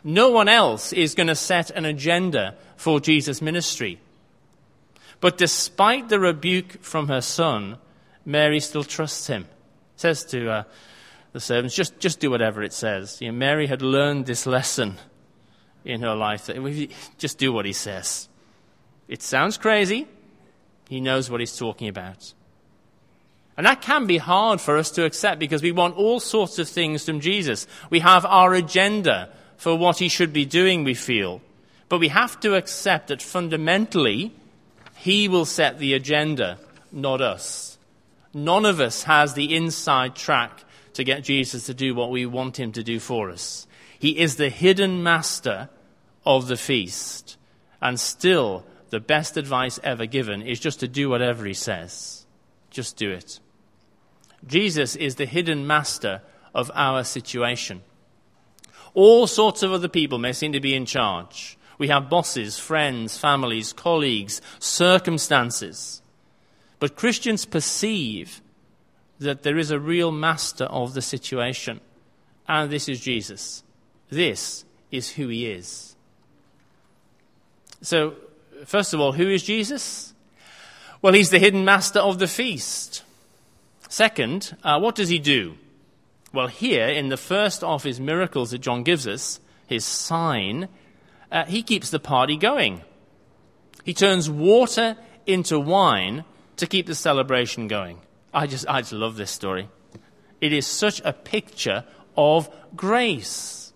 No 0.03 0.29
one 0.29 0.47
else 0.47 0.93
is 0.93 1.15
going 1.15 1.27
to 1.27 1.35
set 1.35 1.69
an 1.71 1.85
agenda 1.85 2.55
for 2.75 2.99
Jesus' 2.99 3.41
ministry. 3.41 3.99
But 5.19 5.37
despite 5.37 6.09
the 6.09 6.19
rebuke 6.19 6.83
from 6.83 7.07
her 7.07 7.21
son, 7.21 7.77
Mary 8.25 8.59
still 8.59 8.83
trusts 8.83 9.27
him. 9.27 9.47
Says 9.95 10.23
to 10.25 10.49
uh, 10.49 10.63
the 11.33 11.39
servants, 11.39 11.75
just, 11.75 11.99
just 11.99 12.19
do 12.19 12.29
whatever 12.29 12.61
it 12.61 12.73
says. 12.73 13.19
You 13.21 13.31
know, 13.31 13.37
Mary 13.37 13.67
had 13.67 13.81
learned 13.81 14.25
this 14.25 14.45
lesson 14.45 14.97
in 15.83 16.01
her 16.01 16.15
life 16.15 16.45
that 16.47 16.89
just 17.17 17.37
do 17.37 17.51
what 17.51 17.65
he 17.65 17.73
says. 17.73 18.29
It 19.07 19.23
sounds 19.23 19.57
crazy. 19.57 20.07
He 20.89 21.01
knows 21.01 21.29
what 21.29 21.39
he's 21.39 21.57
talking 21.57 21.87
about. 21.87 22.33
And 23.57 23.65
that 23.65 23.81
can 23.81 24.05
be 24.05 24.19
hard 24.19 24.61
for 24.61 24.77
us 24.77 24.91
to 24.91 25.03
accept 25.03 25.39
because 25.39 25.63
we 25.63 25.71
want 25.71 25.97
all 25.97 26.19
sorts 26.19 26.59
of 26.59 26.69
things 26.69 27.03
from 27.03 27.19
Jesus. 27.19 27.65
We 27.89 27.99
have 27.99 28.23
our 28.23 28.53
agenda 28.53 29.29
for 29.57 29.75
what 29.75 29.97
he 29.97 30.09
should 30.09 30.31
be 30.31 30.45
doing, 30.45 30.83
we 30.83 30.93
feel. 30.93 31.41
But 31.89 31.99
we 31.99 32.09
have 32.09 32.39
to 32.41 32.55
accept 32.55 33.07
that 33.07 33.23
fundamentally, 33.23 34.31
he 34.95 35.27
will 35.27 35.45
set 35.45 35.79
the 35.79 35.95
agenda, 35.95 36.59
not 36.91 37.19
us. 37.19 37.79
None 38.31 38.65
of 38.65 38.79
us 38.79 39.03
has 39.03 39.33
the 39.33 39.55
inside 39.55 40.15
track 40.15 40.63
to 40.93 41.03
get 41.03 41.23
Jesus 41.23 41.65
to 41.65 41.73
do 41.73 41.95
what 41.95 42.11
we 42.11 42.27
want 42.27 42.59
him 42.59 42.71
to 42.73 42.83
do 42.83 42.99
for 42.99 43.31
us. 43.31 43.65
He 43.97 44.19
is 44.19 44.35
the 44.35 44.49
hidden 44.49 45.01
master 45.01 45.69
of 46.25 46.47
the 46.47 46.57
feast. 46.57 47.37
And 47.81 47.99
still, 47.99 48.65
the 48.91 48.99
best 48.99 49.37
advice 49.37 49.79
ever 49.83 50.05
given 50.05 50.43
is 50.43 50.59
just 50.59 50.81
to 50.81 50.87
do 50.87 51.09
whatever 51.09 51.45
he 51.45 51.53
says. 51.55 52.25
Just 52.69 52.97
do 52.97 53.09
it. 53.09 53.39
Jesus 54.45 54.95
is 54.95 55.15
the 55.15 55.25
hidden 55.25 55.65
master 55.65 56.21
of 56.53 56.71
our 56.73 57.03
situation. 57.03 57.81
All 58.93 59.27
sorts 59.27 59.63
of 59.63 59.71
other 59.71 59.87
people 59.87 60.17
may 60.17 60.33
seem 60.33 60.53
to 60.53 60.59
be 60.59 60.73
in 60.73 60.85
charge. 60.85 61.57
We 61.77 61.89
have 61.89 62.09
bosses, 62.09 62.57
friends, 62.57 63.17
families, 63.17 63.73
colleagues, 63.73 64.41
circumstances. 64.59 66.01
But 66.79 66.95
Christians 66.95 67.45
perceive 67.45 68.41
that 69.19 69.43
there 69.43 69.57
is 69.57 69.71
a 69.71 69.79
real 69.79 70.11
master 70.11 70.65
of 70.65 70.93
the 70.93 71.01
situation, 71.01 71.81
and 72.47 72.71
this 72.71 72.87
is 72.87 72.99
Jesus. 72.99 73.63
This 74.09 74.65
is 74.91 75.11
who 75.11 75.27
he 75.27 75.47
is. 75.47 75.95
So, 77.81 78.15
first 78.65 78.93
of 78.93 78.99
all, 78.99 79.11
who 79.11 79.29
is 79.29 79.43
Jesus? 79.43 80.13
Well, 81.01 81.13
he's 81.13 81.29
the 81.29 81.39
hidden 81.39 81.65
master 81.65 81.99
of 81.99 82.19
the 82.19 82.27
feast. 82.27 83.03
Second, 83.89 84.55
uh, 84.63 84.79
what 84.79 84.95
does 84.95 85.09
he 85.09 85.19
do? 85.19 85.55
Well, 86.33 86.47
here 86.47 86.87
in 86.87 87.09
the 87.09 87.17
first 87.17 87.63
of 87.63 87.83
his 87.83 87.99
miracles 87.99 88.51
that 88.51 88.59
John 88.59 88.83
gives 88.83 89.07
us, 89.07 89.39
his 89.65 89.85
sign, 89.85 90.67
uh, 91.31 91.45
he 91.45 91.63
keeps 91.63 91.89
the 91.89 91.99
party 91.99 92.37
going. 92.37 92.81
He 93.83 93.93
turns 93.93 94.29
water 94.29 94.97
into 95.25 95.59
wine 95.59 96.25
to 96.57 96.67
keep 96.67 96.85
the 96.85 96.95
celebration 96.95 97.67
going. 97.67 97.99
I 98.33 98.47
just, 98.47 98.67
I 98.67 98.81
just 98.81 98.93
love 98.93 99.15
this 99.15 99.31
story. 99.31 99.69
It 100.41 100.53
is 100.53 100.67
such 100.67 101.01
a 101.03 101.13
picture 101.13 101.85
of 102.15 102.49
grace. 102.75 103.67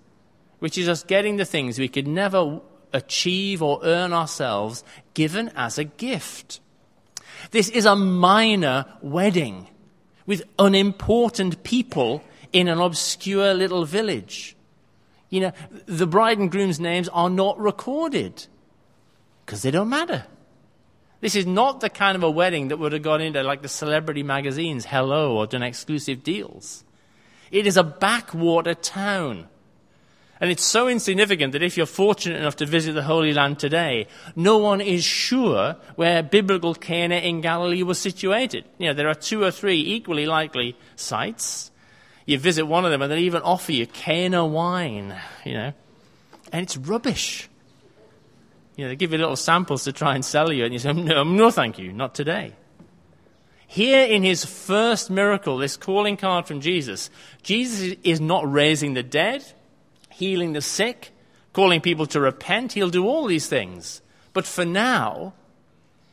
which 0.62 0.78
is 0.78 0.88
us 0.88 1.04
getting 1.04 1.38
the 1.38 1.46
things 1.46 1.80
we 1.80 1.88
could 1.88 2.08
never 2.08 2.62
achieve 2.94 3.64
or 3.64 3.80
earn 3.84 4.14
ourselves 4.14 4.84
given 5.16 5.50
as 5.56 5.80
a 5.80 5.84
gift. 5.84 6.60
This 7.50 7.68
is 7.70 7.86
a 7.86 7.96
minor 7.96 8.86
wedding 9.02 9.68
with 10.32 10.44
unimportant 10.58 11.62
people 11.62 12.24
in 12.54 12.70
an 12.70 12.80
obscure 12.80 13.54
little 13.54 13.84
village. 13.84 14.56
You 15.30 15.42
know, 15.42 15.52
the 15.88 16.08
bride 16.08 16.38
and 16.38 16.50
groom's 16.50 16.80
names 16.80 17.10
are 17.10 17.30
not 17.30 17.60
recorded 17.60 18.48
because 19.46 19.62
they 19.62 19.72
don't 19.72 19.90
matter. 19.90 20.24
This 21.20 21.36
is 21.36 21.46
not 21.46 21.82
the 21.82 21.90
kind 21.90 22.16
of 22.16 22.24
a 22.24 22.32
wedding 22.32 22.70
that 22.70 22.78
would 22.78 22.94
have 22.94 23.02
gone 23.02 23.20
into 23.20 23.44
like 23.44 23.62
the 23.62 23.68
celebrity 23.68 24.24
magazines, 24.24 24.86
Hello, 24.86 25.36
or 25.36 25.48
done 25.48 25.64
exclusive 25.64 26.24
deals. 26.24 26.86
It 27.52 27.68
is 27.68 27.76
a 27.76 27.84
backwater 27.84 28.74
town. 28.74 29.50
And 30.42 30.50
it's 30.50 30.66
so 30.66 30.88
insignificant 30.88 31.54
that 31.54 31.62
if 31.62 31.78
you're 31.78 31.86
fortunate 31.86 32.40
enough 32.40 32.56
to 32.58 32.66
visit 32.66 32.94
the 32.94 33.04
Holy 33.04 33.32
Land 33.32 33.60
today, 33.60 34.08
no 34.36 34.58
one 34.58 34.82
is 34.82 35.04
sure 35.04 35.76
where 35.96 36.24
biblical 36.24 36.74
Cana 36.74 37.18
in 37.18 37.42
Galilee 37.42 37.84
was 37.84 38.00
situated. 38.00 38.66
You 38.80 38.88
know, 38.88 38.94
there 38.94 39.08
are 39.08 39.14
two 39.14 39.44
or 39.44 39.52
three 39.52 39.80
equally 39.80 40.26
likely 40.26 40.76
sites. 40.96 41.70
You 42.26 42.40
visit 42.40 42.66
one 42.66 42.86
of 42.86 42.92
them 42.92 43.04
and 43.04 43.12
they 43.12 43.20
even 43.20 43.44
offer 43.44 43.72
you 43.72 43.86
Cana 43.86 44.44
wine, 44.44 45.16
you 45.46 45.54
know. 45.54 45.74
And 46.52 46.64
it's 46.64 46.76
rubbish. 46.76 47.48
You 48.76 48.86
know, 48.86 48.90
they 48.90 48.96
give 48.96 49.12
you 49.12 49.20
little 49.20 49.36
samples 49.36 49.84
to 49.84 49.92
try 49.92 50.16
and 50.16 50.26
sell 50.26 50.52
you, 50.52 50.66
and 50.66 50.74
you 50.74 50.80
say, 50.80 50.92
no, 50.92 51.24
no, 51.24 51.52
thank 51.52 51.78
you, 51.78 51.94
not 51.94 52.16
today. 52.16 52.54
Here 53.68 54.06
in 54.06 54.24
his 54.24 54.44
first 54.44 55.12
miracle, 55.12 55.58
this 55.58 55.78
calling 55.78 56.18
card 56.18 56.48
from 56.48 56.62
Jesus, 56.62 57.12
Jesus 57.44 57.96
is 58.04 58.20
not 58.20 58.52
raising 58.52 58.96
the 58.96 59.04
dead, 59.04 59.46
healing 60.12 60.54
the 60.54 60.62
sick, 60.62 61.12
calling 61.54 61.82
people 61.82 62.06
to 62.08 62.20
repent. 62.20 62.74
He'll 62.74 62.90
do 62.90 63.08
all 63.08 63.28
these 63.28 63.48
things. 63.48 64.02
But 64.34 64.46
for 64.46 64.66
now, 64.66 65.34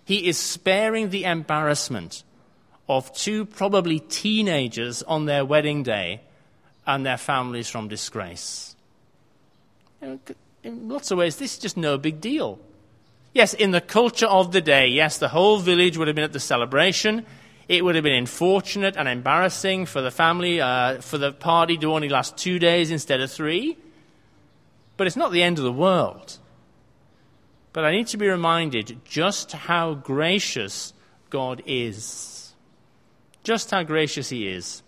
he 0.04 0.26
is 0.26 0.38
sparing 0.38 1.10
the 1.10 1.24
embarrassment 1.24 2.24
of 2.88 3.14
two 3.14 3.44
probably 3.44 4.00
teenagers 4.00 5.02
on 5.02 5.26
their 5.26 5.44
wedding 5.44 5.82
day 5.82 6.22
and 6.86 7.04
their 7.04 7.18
families 7.18 7.68
from 7.68 7.88
disgrace 7.88 8.74
in 10.62 10.88
lots 10.88 11.10
of 11.10 11.18
ways, 11.18 11.36
this 11.36 11.54
is 11.54 11.58
just 11.58 11.76
no 11.76 11.98
big 11.98 12.20
deal. 12.20 12.58
Yes, 13.32 13.54
in 13.54 13.70
the 13.70 13.80
culture 13.80 14.26
of 14.26 14.52
the 14.52 14.60
day, 14.60 14.88
yes, 14.88 15.18
the 15.18 15.28
whole 15.28 15.58
village 15.58 15.96
would 15.96 16.08
have 16.08 16.14
been 16.14 16.24
at 16.24 16.32
the 16.32 16.40
celebration. 16.40 17.26
It 17.68 17.84
would 17.84 17.94
have 17.94 18.04
been 18.04 18.14
unfortunate 18.14 18.96
and 18.96 19.08
embarrassing 19.08 19.86
for 19.86 20.00
the 20.00 20.10
family, 20.10 20.60
uh, 20.60 21.00
for 21.00 21.18
the 21.18 21.32
party 21.32 21.76
to 21.78 21.92
only 21.92 22.08
last 22.08 22.36
two 22.36 22.58
days 22.58 22.90
instead 22.90 23.20
of 23.20 23.30
three. 23.30 23.76
But 24.98 25.06
it's 25.06 25.16
not 25.16 25.32
the 25.32 25.42
end 25.42 25.56
of 25.56 25.64
the 25.64 25.72
world. 25.72 26.38
But 27.72 27.84
I 27.84 27.92
need 27.92 28.08
to 28.08 28.18
be 28.18 28.28
reminded 28.28 29.00
just 29.04 29.52
how 29.52 29.94
gracious 29.94 30.92
God 31.30 31.62
is. 31.64 32.54
Just 33.44 33.70
how 33.70 33.84
gracious 33.84 34.28
He 34.28 34.48
is. 34.48 34.82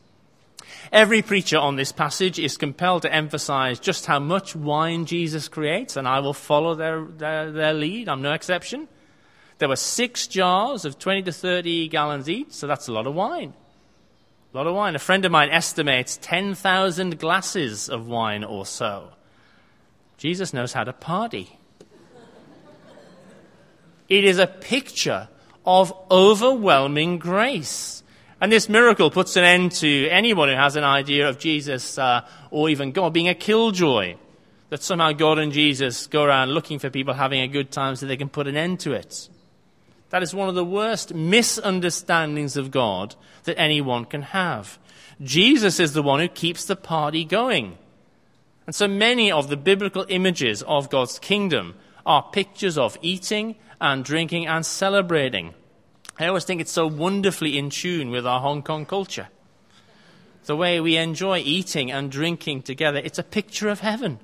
Every 0.92 1.22
preacher 1.22 1.58
on 1.58 1.76
this 1.76 1.92
passage 1.92 2.38
is 2.40 2.56
compelled 2.56 3.02
to 3.02 3.14
emphasize 3.14 3.78
just 3.78 4.06
how 4.06 4.18
much 4.18 4.56
wine 4.56 5.06
Jesus 5.06 5.46
creates, 5.46 5.96
and 5.96 6.08
I 6.08 6.18
will 6.18 6.34
follow 6.34 6.74
their, 6.74 7.04
their, 7.04 7.52
their, 7.52 7.72
lead. 7.72 8.08
I'm 8.08 8.22
no 8.22 8.32
exception. 8.32 8.88
There 9.58 9.68
were 9.68 9.76
six 9.76 10.26
jars 10.26 10.84
of 10.84 10.98
20 10.98 11.22
to 11.22 11.32
30 11.32 11.88
gallons 11.88 12.28
each, 12.28 12.50
so 12.50 12.66
that's 12.66 12.88
a 12.88 12.92
lot 12.92 13.06
of 13.06 13.14
wine. 13.14 13.54
A 14.52 14.56
lot 14.56 14.66
of 14.66 14.74
wine. 14.74 14.96
A 14.96 14.98
friend 14.98 15.24
of 15.24 15.30
mine 15.30 15.50
estimates 15.50 16.18
10,000 16.20 17.20
glasses 17.20 17.88
of 17.88 18.08
wine 18.08 18.42
or 18.42 18.66
so. 18.66 19.12
Jesus 20.20 20.52
knows 20.52 20.74
how 20.74 20.84
to 20.84 20.92
party. 20.92 21.58
It 24.06 24.24
is 24.24 24.38
a 24.38 24.46
picture 24.46 25.28
of 25.64 25.94
overwhelming 26.10 27.18
grace. 27.18 28.02
And 28.38 28.52
this 28.52 28.68
miracle 28.68 29.10
puts 29.10 29.36
an 29.36 29.44
end 29.44 29.72
to 29.72 30.08
anyone 30.08 30.50
who 30.50 30.56
has 30.56 30.76
an 30.76 30.84
idea 30.84 31.26
of 31.26 31.38
Jesus 31.38 31.96
uh, 31.96 32.26
or 32.50 32.68
even 32.68 32.92
God 32.92 33.14
being 33.14 33.28
a 33.28 33.34
killjoy. 33.34 34.16
That 34.68 34.82
somehow 34.82 35.12
God 35.12 35.38
and 35.38 35.52
Jesus 35.52 36.06
go 36.06 36.22
around 36.22 36.50
looking 36.50 36.78
for 36.78 36.90
people 36.90 37.14
having 37.14 37.40
a 37.40 37.48
good 37.48 37.70
time 37.70 37.96
so 37.96 38.04
they 38.04 38.18
can 38.18 38.28
put 38.28 38.46
an 38.46 38.58
end 38.58 38.80
to 38.80 38.92
it. 38.92 39.30
That 40.10 40.22
is 40.22 40.34
one 40.34 40.50
of 40.50 40.54
the 40.54 40.64
worst 40.66 41.14
misunderstandings 41.14 42.58
of 42.58 42.70
God 42.70 43.14
that 43.44 43.58
anyone 43.58 44.04
can 44.04 44.20
have. 44.20 44.78
Jesus 45.22 45.80
is 45.80 45.94
the 45.94 46.02
one 46.02 46.20
who 46.20 46.28
keeps 46.28 46.66
the 46.66 46.76
party 46.76 47.24
going. 47.24 47.78
And 48.66 48.74
so 48.74 48.86
many 48.86 49.32
of 49.32 49.48
the 49.48 49.56
biblical 49.56 50.06
images 50.08 50.62
of 50.62 50.90
God's 50.90 51.18
kingdom 51.18 51.74
are 52.06 52.30
pictures 52.30 52.78
of 52.78 52.98
eating 53.02 53.56
and 53.80 54.04
drinking 54.04 54.46
and 54.46 54.64
celebrating. 54.64 55.54
I 56.18 56.26
always 56.26 56.44
think 56.44 56.60
it's 56.60 56.72
so 56.72 56.86
wonderfully 56.86 57.56
in 57.56 57.70
tune 57.70 58.10
with 58.10 58.26
our 58.26 58.40
Hong 58.40 58.62
Kong 58.62 58.84
culture. 58.84 59.28
The 60.44 60.56
way 60.56 60.80
we 60.80 60.96
enjoy 60.96 61.38
eating 61.38 61.90
and 61.90 62.10
drinking 62.10 62.62
together, 62.62 62.98
it's 62.98 63.18
a 63.18 63.22
picture 63.22 63.68
of 63.68 63.80
heaven. 63.80 64.18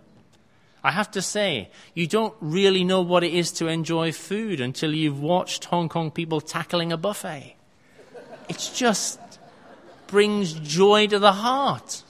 I 0.82 0.92
have 0.92 1.10
to 1.12 1.22
say, 1.22 1.70
you 1.94 2.06
don't 2.06 2.34
really 2.40 2.84
know 2.84 3.00
what 3.00 3.24
it 3.24 3.32
is 3.32 3.50
to 3.52 3.66
enjoy 3.66 4.12
food 4.12 4.60
until 4.60 4.94
you've 4.94 5.20
watched 5.20 5.64
Hong 5.66 5.88
Kong 5.88 6.10
people 6.10 6.40
tackling 6.40 6.92
a 6.92 6.96
buffet. 6.96 7.56
It 8.48 8.70
just 8.74 9.18
brings 10.06 10.52
joy 10.52 11.08
to 11.08 11.18
the 11.18 11.32
heart. 11.32 12.02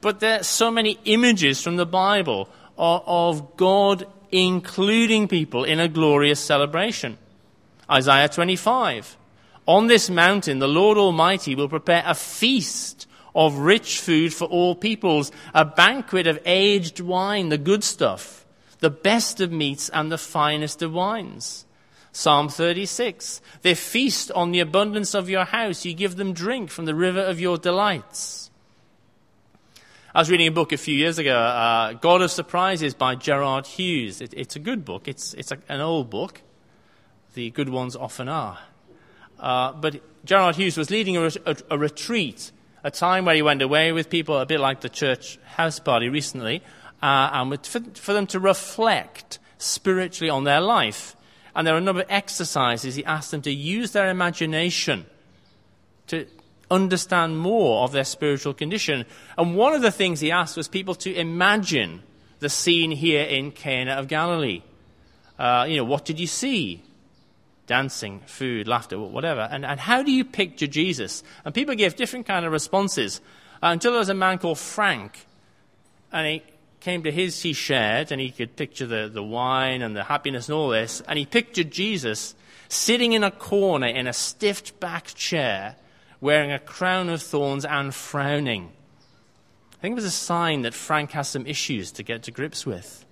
But 0.00 0.20
there 0.20 0.40
are 0.40 0.44
so 0.44 0.70
many 0.70 0.98
images 1.04 1.62
from 1.62 1.76
the 1.76 1.86
Bible 1.86 2.48
of 2.76 3.56
God 3.56 4.06
including 4.30 5.28
people 5.28 5.64
in 5.64 5.80
a 5.80 5.88
glorious 5.88 6.40
celebration. 6.40 7.18
Isaiah 7.90 8.28
25. 8.28 9.16
On 9.66 9.86
this 9.86 10.08
mountain, 10.08 10.58
the 10.58 10.68
Lord 10.68 10.98
Almighty 10.98 11.54
will 11.54 11.68
prepare 11.68 12.02
a 12.06 12.14
feast 12.14 13.06
of 13.34 13.58
rich 13.58 14.00
food 14.00 14.32
for 14.32 14.46
all 14.46 14.74
peoples, 14.74 15.30
a 15.54 15.64
banquet 15.64 16.26
of 16.26 16.40
aged 16.44 17.00
wine, 17.00 17.48
the 17.50 17.58
good 17.58 17.84
stuff, 17.84 18.46
the 18.80 18.90
best 18.90 19.40
of 19.40 19.52
meats 19.52 19.88
and 19.90 20.10
the 20.10 20.18
finest 20.18 20.82
of 20.82 20.92
wines. 20.92 21.66
Psalm 22.12 22.48
36. 22.48 23.40
They 23.62 23.74
feast 23.74 24.32
on 24.32 24.50
the 24.50 24.60
abundance 24.60 25.14
of 25.14 25.28
your 25.28 25.44
house. 25.44 25.84
You 25.84 25.94
give 25.94 26.16
them 26.16 26.32
drink 26.32 26.70
from 26.70 26.86
the 26.86 26.94
river 26.94 27.20
of 27.20 27.40
your 27.40 27.58
delights. 27.58 28.47
I 30.14 30.20
was 30.20 30.30
reading 30.30 30.46
a 30.46 30.50
book 30.50 30.72
a 30.72 30.78
few 30.78 30.94
years 30.94 31.18
ago, 31.18 31.36
uh, 31.36 31.92
God 31.92 32.22
of 32.22 32.30
Surprises 32.30 32.94
by 32.94 33.14
Gerard 33.14 33.66
Hughes. 33.66 34.22
It, 34.22 34.32
it's 34.34 34.56
a 34.56 34.58
good 34.58 34.82
book. 34.82 35.06
It's, 35.06 35.34
it's 35.34 35.52
a, 35.52 35.58
an 35.68 35.82
old 35.82 36.08
book 36.08 36.40
the 37.34 37.50
good 37.50 37.68
ones 37.68 37.94
often 37.94 38.26
are. 38.26 38.58
Uh, 39.38 39.72
but 39.72 40.00
Gerard 40.24 40.56
Hughes 40.56 40.78
was 40.78 40.90
leading 40.90 41.18
a, 41.18 41.26
a, 41.44 41.56
a, 41.72 41.78
retreat, 41.78 42.52
a 42.82 42.90
time 42.90 43.26
where 43.26 43.34
he 43.34 43.42
went 43.42 43.60
away 43.60 43.92
with 43.92 44.08
people, 44.08 44.38
a 44.38 44.46
bit 44.46 44.60
like 44.60 44.80
the 44.80 44.88
church 44.88 45.38
house 45.44 45.78
party 45.78 46.08
recently, 46.08 46.62
uh, 47.02 47.28
and 47.34 47.50
with, 47.50 47.66
for, 47.66 47.80
for, 47.92 48.14
them 48.14 48.26
to 48.28 48.40
reflect 48.40 49.38
spiritually 49.58 50.30
on 50.30 50.44
their 50.44 50.62
life. 50.62 51.16
And 51.54 51.66
there 51.66 51.74
are 51.74 51.78
a 51.78 51.82
number 51.82 52.00
of 52.00 52.06
exercises 52.08 52.94
he 52.94 53.04
asked 53.04 53.30
them 53.30 53.42
to 53.42 53.52
use 53.52 53.92
their 53.92 54.08
imagination 54.08 55.04
to 56.06 56.26
understand 56.70 57.38
more 57.38 57.84
of 57.84 57.92
their 57.92 58.04
spiritual 58.04 58.54
condition. 58.54 59.04
And 59.36 59.56
one 59.56 59.74
of 59.74 59.82
the 59.82 59.90
things 59.90 60.20
he 60.20 60.30
asked 60.30 60.56
was 60.56 60.68
people 60.68 60.94
to 60.96 61.14
imagine 61.14 62.02
the 62.40 62.48
scene 62.48 62.90
here 62.90 63.24
in 63.24 63.50
Cana 63.52 63.92
of 63.92 64.08
Galilee. 64.08 64.62
Uh, 65.38 65.66
you 65.68 65.76
know, 65.76 65.84
what 65.84 66.04
did 66.04 66.20
you 66.20 66.26
see? 66.26 66.82
dancing, 67.68 68.20
food, 68.26 68.66
laughter, 68.66 68.98
whatever. 68.98 69.42
And, 69.42 69.64
and 69.64 69.78
how 69.78 70.02
do 70.02 70.10
you 70.10 70.24
picture 70.24 70.66
Jesus? 70.66 71.22
And 71.44 71.54
people 71.54 71.76
gave 71.76 71.94
different 71.94 72.26
kind 72.26 72.44
of 72.44 72.50
responses 72.50 73.20
uh, 73.62 73.68
until 73.68 73.92
there 73.92 74.00
was 74.00 74.08
a 74.08 74.14
man 74.14 74.38
called 74.38 74.58
Frank. 74.58 75.26
And 76.10 76.26
he 76.26 76.42
came 76.80 77.04
to 77.04 77.12
his, 77.12 77.40
he 77.42 77.52
shared, 77.52 78.10
and 78.10 78.20
he 78.20 78.30
could 78.30 78.56
picture 78.56 78.86
the, 78.86 79.08
the 79.12 79.22
wine 79.22 79.82
and 79.82 79.94
the 79.94 80.04
happiness 80.04 80.48
and 80.48 80.56
all 80.56 80.70
this. 80.70 81.02
And 81.06 81.18
he 81.18 81.26
pictured 81.26 81.70
Jesus 81.70 82.34
sitting 82.68 83.12
in 83.12 83.22
a 83.22 83.30
corner 83.30 83.86
in 83.86 84.06
a 84.06 84.12
stiff 84.12 84.78
back 84.80 85.06
chair, 85.14 85.76
wearing 86.20 86.52
a 86.52 86.58
crown 86.58 87.08
of 87.08 87.22
thorns 87.22 87.64
and 87.64 87.94
frowning. 87.94 88.72
I 89.74 89.80
think 89.80 89.92
it 89.92 89.96
was 89.96 90.04
a 90.04 90.10
sign 90.10 90.62
that 90.62 90.74
Frank 90.74 91.12
has 91.12 91.28
some 91.28 91.46
issues 91.46 91.92
to 91.92 92.02
get 92.02 92.24
to 92.24 92.30
grips 92.30 92.66
with. 92.66 93.04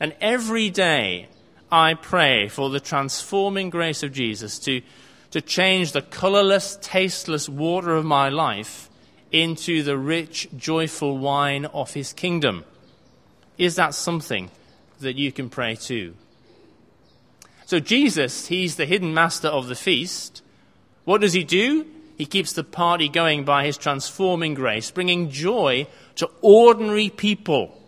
And 0.00 0.14
every 0.20 0.70
day, 0.70 1.28
I 1.70 1.94
pray 1.94 2.48
for 2.48 2.70
the 2.70 2.80
transforming 2.80 3.70
grace 3.70 4.02
of 4.02 4.12
Jesus 4.12 4.58
to, 4.60 4.82
to 5.32 5.40
change 5.40 5.92
the 5.92 6.02
colorless, 6.02 6.78
tasteless 6.80 7.48
water 7.48 7.94
of 7.96 8.04
my 8.04 8.28
life 8.28 8.88
into 9.32 9.82
the 9.82 9.98
rich, 9.98 10.48
joyful 10.56 11.18
wine 11.18 11.66
of 11.66 11.92
his 11.92 12.12
kingdom. 12.12 12.64
Is 13.58 13.76
that 13.76 13.94
something 13.94 14.50
that 15.00 15.16
you 15.16 15.32
can 15.32 15.50
pray 15.50 15.76
to? 15.76 16.14
So, 17.66 17.80
Jesus, 17.80 18.46
he's 18.46 18.76
the 18.76 18.86
hidden 18.86 19.12
master 19.12 19.48
of 19.48 19.66
the 19.66 19.74
feast. 19.74 20.42
What 21.06 21.20
does 21.20 21.32
he 21.32 21.44
do? 21.44 21.86
He 22.18 22.26
keeps 22.26 22.52
the 22.52 22.64
party 22.64 23.08
going 23.08 23.44
by 23.44 23.64
his 23.64 23.78
transforming 23.78 24.54
grace, 24.54 24.90
bringing 24.90 25.30
joy 25.30 25.86
to 26.16 26.28
ordinary 26.42 27.10
people. 27.10 27.80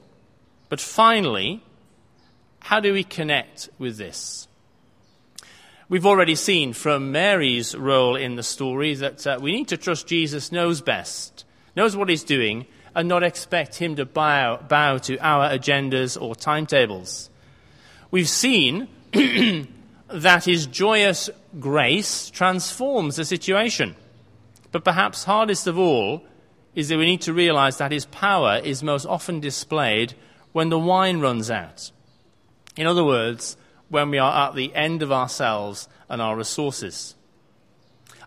But 0.69 0.81
finally, 0.81 1.63
how 2.61 2.79
do 2.79 2.93
we 2.93 3.03
connect 3.03 3.71
with 3.77 3.99
this? 3.99 4.47
We've 5.89 6.07
already 6.07 6.37
seen 6.37 6.75
from 6.75 7.11
Mary's 7.11 7.75
role 7.75 8.15
in 8.15 8.37
the 8.37 8.43
story 8.45 8.95
that 8.95 9.27
uh, 9.27 9.39
we 9.41 9.53
need 9.53 9.69
to 9.69 9.77
trust 9.77 10.07
Jesus 10.07 10.53
knows 10.53 10.81
best, 10.81 11.45
knows 11.75 11.97
what 11.97 12.11
he's 12.11 12.25
doing, 12.25 12.67
and 12.95 13.09
not 13.09 13.25
expect 13.25 13.77
him 13.77 13.97
to 13.97 14.05
bow, 14.05 14.59
bow 14.69 14.99
to 14.99 15.19
our 15.19 15.49
agendas 15.49 16.21
or 16.21 16.37
timetables. 16.37 17.31
We've 18.13 18.29
seen 18.29 18.89
that 20.09 20.45
his 20.45 20.67
joyous 20.67 21.31
grace 21.61 22.31
transforms 22.31 23.17
the 23.17 23.25
situation. 23.25 23.95
But 24.73 24.85
perhaps 24.85 25.25
hardest 25.25 25.67
of 25.67 25.79
all 25.79 26.25
is 26.75 26.89
that 26.89 26.99
we 26.99 27.07
need 27.07 27.23
to 27.23 27.33
realize 27.33 27.79
that 27.79 27.93
his 27.93 28.07
power 28.07 28.61
is 28.63 28.83
most 28.83 29.07
often 29.07 29.41
displayed 29.41 30.15
when 30.53 30.69
the 30.69 30.79
wine 30.79 31.21
runs 31.21 31.51
out. 31.51 31.91
In 32.77 32.87
other 32.87 33.05
words, 33.05 33.57
when 33.89 34.11
we 34.11 34.19
are 34.19 34.49
at 34.49 34.55
the 34.55 34.75
end 34.75 35.03
of 35.03 35.13
ourselves 35.13 35.89
and 36.09 36.21
our 36.21 36.37
resources. 36.37 37.15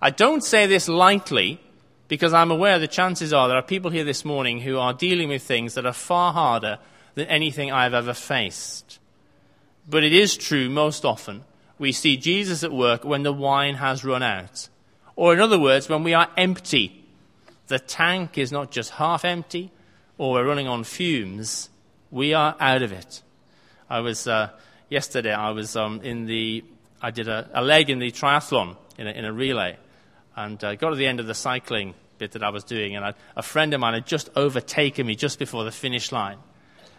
I 0.01 0.09
don't 0.09 0.43
say 0.43 0.65
this 0.65 0.87
lightly 0.87 1.61
because 2.07 2.33
I'm 2.33 2.51
aware 2.51 2.79
the 2.79 2.87
chances 2.87 3.31
are 3.31 3.47
there 3.47 3.57
are 3.57 3.63
people 3.63 3.91
here 3.91 4.03
this 4.03 4.25
morning 4.25 4.59
who 4.59 4.77
are 4.77 4.93
dealing 4.93 5.29
with 5.29 5.43
things 5.43 5.75
that 5.75 5.85
are 5.85 5.93
far 5.93 6.33
harder 6.33 6.79
than 7.15 7.27
anything 7.27 7.71
I've 7.71 7.93
ever 7.93 8.13
faced. 8.13 8.99
But 9.87 10.03
it 10.03 10.13
is 10.13 10.35
true 10.35 10.69
most 10.69 11.05
often 11.05 11.43
we 11.81 11.91
see 11.91 12.15
Jesus 12.15 12.63
at 12.63 12.71
work 12.71 13.03
when 13.03 13.23
the 13.23 13.33
wine 13.33 13.75
has 13.75 14.05
run 14.05 14.21
out. 14.21 14.69
Or, 15.15 15.33
in 15.33 15.39
other 15.39 15.59
words, 15.59 15.89
when 15.89 16.03
we 16.03 16.13
are 16.13 16.29
empty. 16.37 17.03
The 17.67 17.79
tank 17.79 18.37
is 18.37 18.51
not 18.51 18.69
just 18.69 18.91
half 18.91 19.25
empty 19.25 19.71
or 20.19 20.33
we're 20.33 20.45
running 20.45 20.67
on 20.67 20.83
fumes, 20.83 21.71
we 22.11 22.35
are 22.35 22.55
out 22.59 22.83
of 22.83 22.91
it. 22.91 23.23
I 23.89 24.01
was 24.01 24.27
uh, 24.27 24.51
yesterday. 24.89 25.33
I 25.33 25.49
was 25.49 25.75
um, 25.75 26.01
in 26.03 26.27
the. 26.27 26.63
I 27.01 27.09
did 27.09 27.27
a, 27.27 27.49
a, 27.55 27.63
leg 27.63 27.89
in 27.89 27.97
the 27.97 28.11
triathlon 28.11 28.77
in 28.99 29.07
a, 29.07 29.09
in 29.09 29.25
a 29.25 29.33
relay, 29.33 29.77
and 30.35 30.63
uh, 30.63 30.75
got 30.75 30.91
to 30.91 30.95
the 30.95 31.07
end 31.07 31.19
of 31.19 31.25
the 31.25 31.33
cycling 31.33 31.95
bit 32.19 32.33
that 32.33 32.43
I 32.43 32.51
was 32.51 32.63
doing, 32.63 32.95
and 32.95 33.03
I, 33.03 33.13
a 33.35 33.41
friend 33.41 33.73
of 33.73 33.79
mine 33.79 33.95
had 33.95 34.05
just 34.05 34.29
overtaken 34.35 35.07
me 35.07 35.15
just 35.15 35.39
before 35.39 35.63
the 35.63 35.71
finish 35.71 36.11
line, 36.11 36.37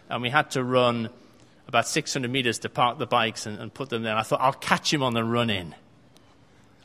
and 0.09 0.21
we 0.21 0.29
had 0.29 0.51
to 0.51 0.63
run 0.63 1.09
about 1.67 1.87
600 1.87 2.29
meters 2.29 2.59
to 2.59 2.69
park 2.69 2.97
the 2.97 3.05
bikes 3.05 3.45
and, 3.45 3.59
and 3.59 3.73
put 3.73 3.89
them 3.89 4.03
there. 4.03 4.15
I 4.15 4.23
thought 4.23 4.41
I'll 4.41 4.53
catch 4.53 4.93
him 4.93 5.03
on 5.03 5.13
the 5.13 5.23
run 5.23 5.49
in. 5.49 5.75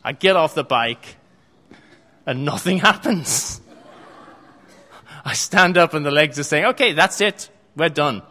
I 0.04 0.12
get 0.12 0.36
off 0.36 0.54
the 0.54 0.64
bike, 0.64 1.16
and 2.26 2.44
nothing 2.44 2.78
happens. 2.90 3.60
I 5.24 5.34
stand 5.34 5.76
up, 5.76 5.94
and 5.94 6.06
the 6.06 6.10
legs 6.10 6.38
are 6.38 6.44
saying, 6.44 6.64
"Okay, 6.66 6.92
that's 6.92 7.20
it. 7.20 7.50
We're 7.76 7.88
done." 7.88 8.22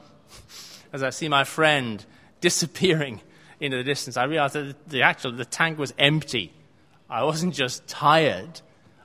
As 0.94 1.04
I 1.04 1.10
see 1.10 1.27
my 1.27 1.44
friend 1.44 2.04
disappearing 2.39 3.22
into 3.60 3.77
the 3.77 3.84
distance, 3.84 4.18
I 4.18 4.24
realize 4.24 4.54
that 4.54 4.89
the 4.89 5.01
actual 5.01 5.34
the 5.34 5.46
tank 5.46 5.77
was 5.77 5.94
empty. 6.00 6.54
I 7.10 7.24
wasn't 7.24 7.54
just 7.54 7.88
tired; 7.88 8.62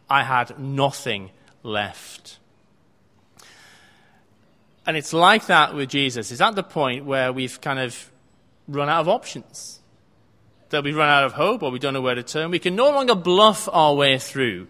I 0.09 0.23
had 0.23 0.59
nothing 0.59 1.31
left. 1.63 2.39
And 4.87 4.97
it's 4.97 5.13
like 5.13 5.47
that 5.47 5.75
with 5.75 5.89
Jesus. 5.89 6.33
It's 6.33 6.41
at 6.41 6.55
the 6.55 6.63
point 6.63 7.05
where 7.05 7.33
we've 7.33 7.61
kind 7.61 7.79
of 7.79 8.11
run 8.67 8.89
out 8.89 9.03
of 9.03 9.09
options. 9.09 9.81
That 10.71 10.85
we've 10.85 10.97
run 10.97 11.09
out 11.09 11.25
of 11.25 11.35
hope 11.35 11.63
or 11.63 11.71
we 11.71 11.79
don't 11.79 11.95
know 11.95 12.01
where 12.01 12.15
to 12.15 12.23
turn. 12.23 12.51
We 12.51 12.59
can 12.59 12.75
no 12.75 12.91
longer 12.91 13.15
bluff 13.15 13.69
our 13.71 13.95
way 13.95 14.19
through 14.19 14.69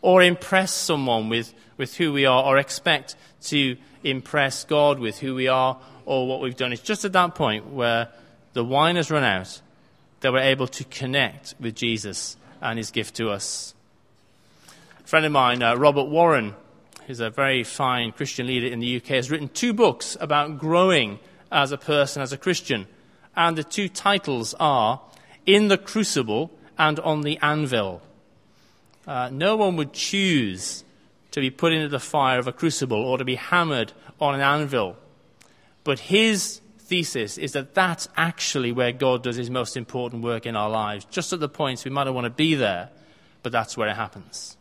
or 0.00 0.22
impress 0.22 0.72
someone 0.72 1.28
with, 1.28 1.54
with 1.76 1.96
who 1.96 2.12
we 2.12 2.26
are 2.26 2.42
or 2.42 2.58
expect 2.58 3.14
to 3.42 3.76
impress 4.02 4.64
God 4.64 4.98
with 4.98 5.18
who 5.18 5.34
we 5.34 5.48
are 5.48 5.78
or 6.06 6.26
what 6.26 6.40
we've 6.40 6.56
done. 6.56 6.72
It's 6.72 6.82
just 6.82 7.04
at 7.04 7.12
that 7.12 7.34
point 7.34 7.68
where 7.68 8.08
the 8.52 8.64
wine 8.64 8.96
has 8.96 9.10
run 9.10 9.24
out 9.24 9.60
that 10.20 10.32
we're 10.32 10.40
able 10.40 10.66
to 10.68 10.84
connect 10.84 11.54
with 11.60 11.74
Jesus 11.74 12.36
and 12.60 12.78
his 12.78 12.90
gift 12.90 13.16
to 13.16 13.30
us. 13.30 13.74
A 15.04 15.06
friend 15.06 15.26
of 15.26 15.32
mine, 15.32 15.62
uh, 15.62 15.76
Robert 15.76 16.04
Warren, 16.04 16.54
who's 17.06 17.20
a 17.20 17.30
very 17.30 17.64
fine 17.64 18.12
Christian 18.12 18.46
leader 18.46 18.66
in 18.66 18.80
the 18.80 18.96
UK, 18.96 19.06
has 19.08 19.30
written 19.30 19.48
two 19.48 19.72
books 19.72 20.16
about 20.20 20.58
growing 20.58 21.18
as 21.50 21.72
a 21.72 21.78
person, 21.78 22.22
as 22.22 22.32
a 22.32 22.38
Christian. 22.38 22.86
And 23.36 23.56
the 23.56 23.64
two 23.64 23.88
titles 23.88 24.54
are 24.60 25.00
In 25.46 25.68
the 25.68 25.78
Crucible 25.78 26.50
and 26.78 26.98
On 27.00 27.22
the 27.22 27.38
Anvil. 27.38 28.02
Uh, 29.06 29.30
no 29.32 29.56
one 29.56 29.76
would 29.76 29.92
choose 29.92 30.84
to 31.32 31.40
be 31.40 31.50
put 31.50 31.72
into 31.72 31.88
the 31.88 31.98
fire 31.98 32.38
of 32.38 32.46
a 32.46 32.52
crucible 32.52 33.02
or 33.02 33.18
to 33.18 33.24
be 33.24 33.34
hammered 33.34 33.92
on 34.20 34.34
an 34.34 34.40
anvil. 34.40 34.96
But 35.82 35.98
his 35.98 36.60
thesis 36.78 37.38
is 37.38 37.52
that 37.52 37.74
that's 37.74 38.08
actually 38.16 38.70
where 38.70 38.92
God 38.92 39.22
does 39.22 39.36
his 39.36 39.50
most 39.50 39.76
important 39.76 40.22
work 40.22 40.46
in 40.46 40.54
our 40.54 40.70
lives. 40.70 41.04
Just 41.06 41.32
at 41.32 41.40
the 41.40 41.48
points 41.48 41.84
we 41.84 41.90
might 41.90 42.04
not 42.04 42.14
want 42.14 42.26
to 42.26 42.30
be 42.30 42.54
there, 42.54 42.90
but 43.42 43.50
that's 43.50 43.76
where 43.76 43.88
it 43.88 43.96
happens. 43.96 44.56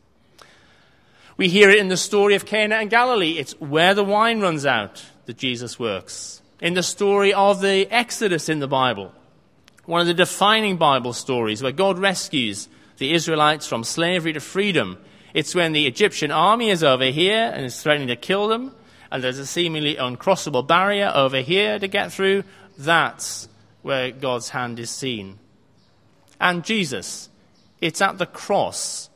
We 1.42 1.50
hear 1.50 1.72
it 1.72 1.80
in 1.80 1.88
the 1.88 1.98
story 1.98 2.36
of 2.36 2.46
Cana 2.46 2.76
and 2.76 2.88
Galilee. 2.88 3.40
It's 3.40 3.60
where 3.60 3.96
the 3.96 4.04
wine 4.04 4.42
runs 4.42 4.64
out 4.64 5.04
that 5.26 5.40
Jesus 5.40 5.80
works. 5.80 6.40
In 6.60 6.76
the 6.76 6.84
story 6.84 7.34
of 7.34 7.62
the 7.62 7.88
Exodus 7.90 8.48
in 8.48 8.60
the 8.60 8.68
Bible, 8.68 9.12
one 9.86 10.02
of 10.02 10.06
the 10.06 10.14
defining 10.14 10.78
Bible 10.78 11.14
stories 11.14 11.64
where 11.64 11.72
God 11.72 11.98
rescues 11.98 12.70
the 13.00 13.12
Israelites 13.16 13.66
from 13.66 13.84
slavery 13.84 14.34
to 14.34 14.40
freedom. 14.40 15.00
It's 15.34 15.56
when 15.56 15.72
the 15.72 15.88
Egyptian 15.88 16.30
army 16.30 16.70
is 16.70 16.84
over 16.84 17.06
here 17.06 17.52
and 17.52 17.66
is 17.66 17.82
threatening 17.82 18.10
to 18.10 18.16
kill 18.16 18.48
them, 18.48 18.76
and 19.12 19.24
there's 19.24 19.40
a 19.40 19.48
seemingly 19.48 19.96
uncrossable 19.96 20.68
barrier 20.68 21.12
over 21.16 21.40
here 21.40 21.80
to 21.80 21.88
get 21.88 22.14
through. 22.14 22.44
That's 22.78 23.50
where 23.82 24.12
God's 24.12 24.50
hand 24.50 24.78
is 24.78 24.92
seen. 24.92 25.40
And 26.40 26.64
Jesus, 26.64 27.30
it's 27.82 28.00
at 28.00 28.20
the 28.20 28.28
cross 28.28 29.10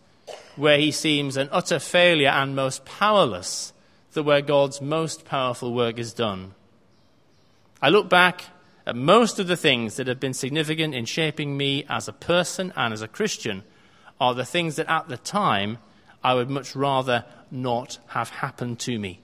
where 0.56 0.78
he 0.78 0.92
seems 0.92 1.38
an 1.38 1.50
utter 1.52 1.80
failure 1.80 2.30
and 2.30 2.56
most 2.56 2.86
powerless, 2.86 3.74
that 4.14 4.24
where 4.24 4.42
God's 4.42 4.82
most 4.82 5.26
powerful 5.26 5.74
work 5.74 6.00
is 6.00 6.14
done. 6.14 6.54
I 7.82 7.90
look 7.90 8.10
back 8.10 8.46
at 8.86 8.96
most 8.96 9.40
of 9.40 9.48
the 9.48 9.58
things 9.58 9.96
that 9.96 10.08
have 10.08 10.20
been 10.20 10.34
significant 10.34 10.96
in 10.96 11.06
shaping 11.06 11.58
me 11.58 11.86
as 11.90 12.08
a 12.08 12.14
person 12.14 12.72
and 12.76 12.94
as 12.94 13.02
a 13.02 13.08
Christian 13.08 13.64
are 14.20 14.34
the 14.34 14.46
things 14.46 14.76
that 14.78 14.90
at 14.90 15.08
the 15.08 15.18
time 15.18 15.78
I 16.24 16.34
would 16.34 16.50
much 16.50 16.76
rather 16.76 17.26
not 17.52 18.00
have 18.08 18.30
happened 18.30 18.80
to 18.80 18.98
me. 18.98 19.22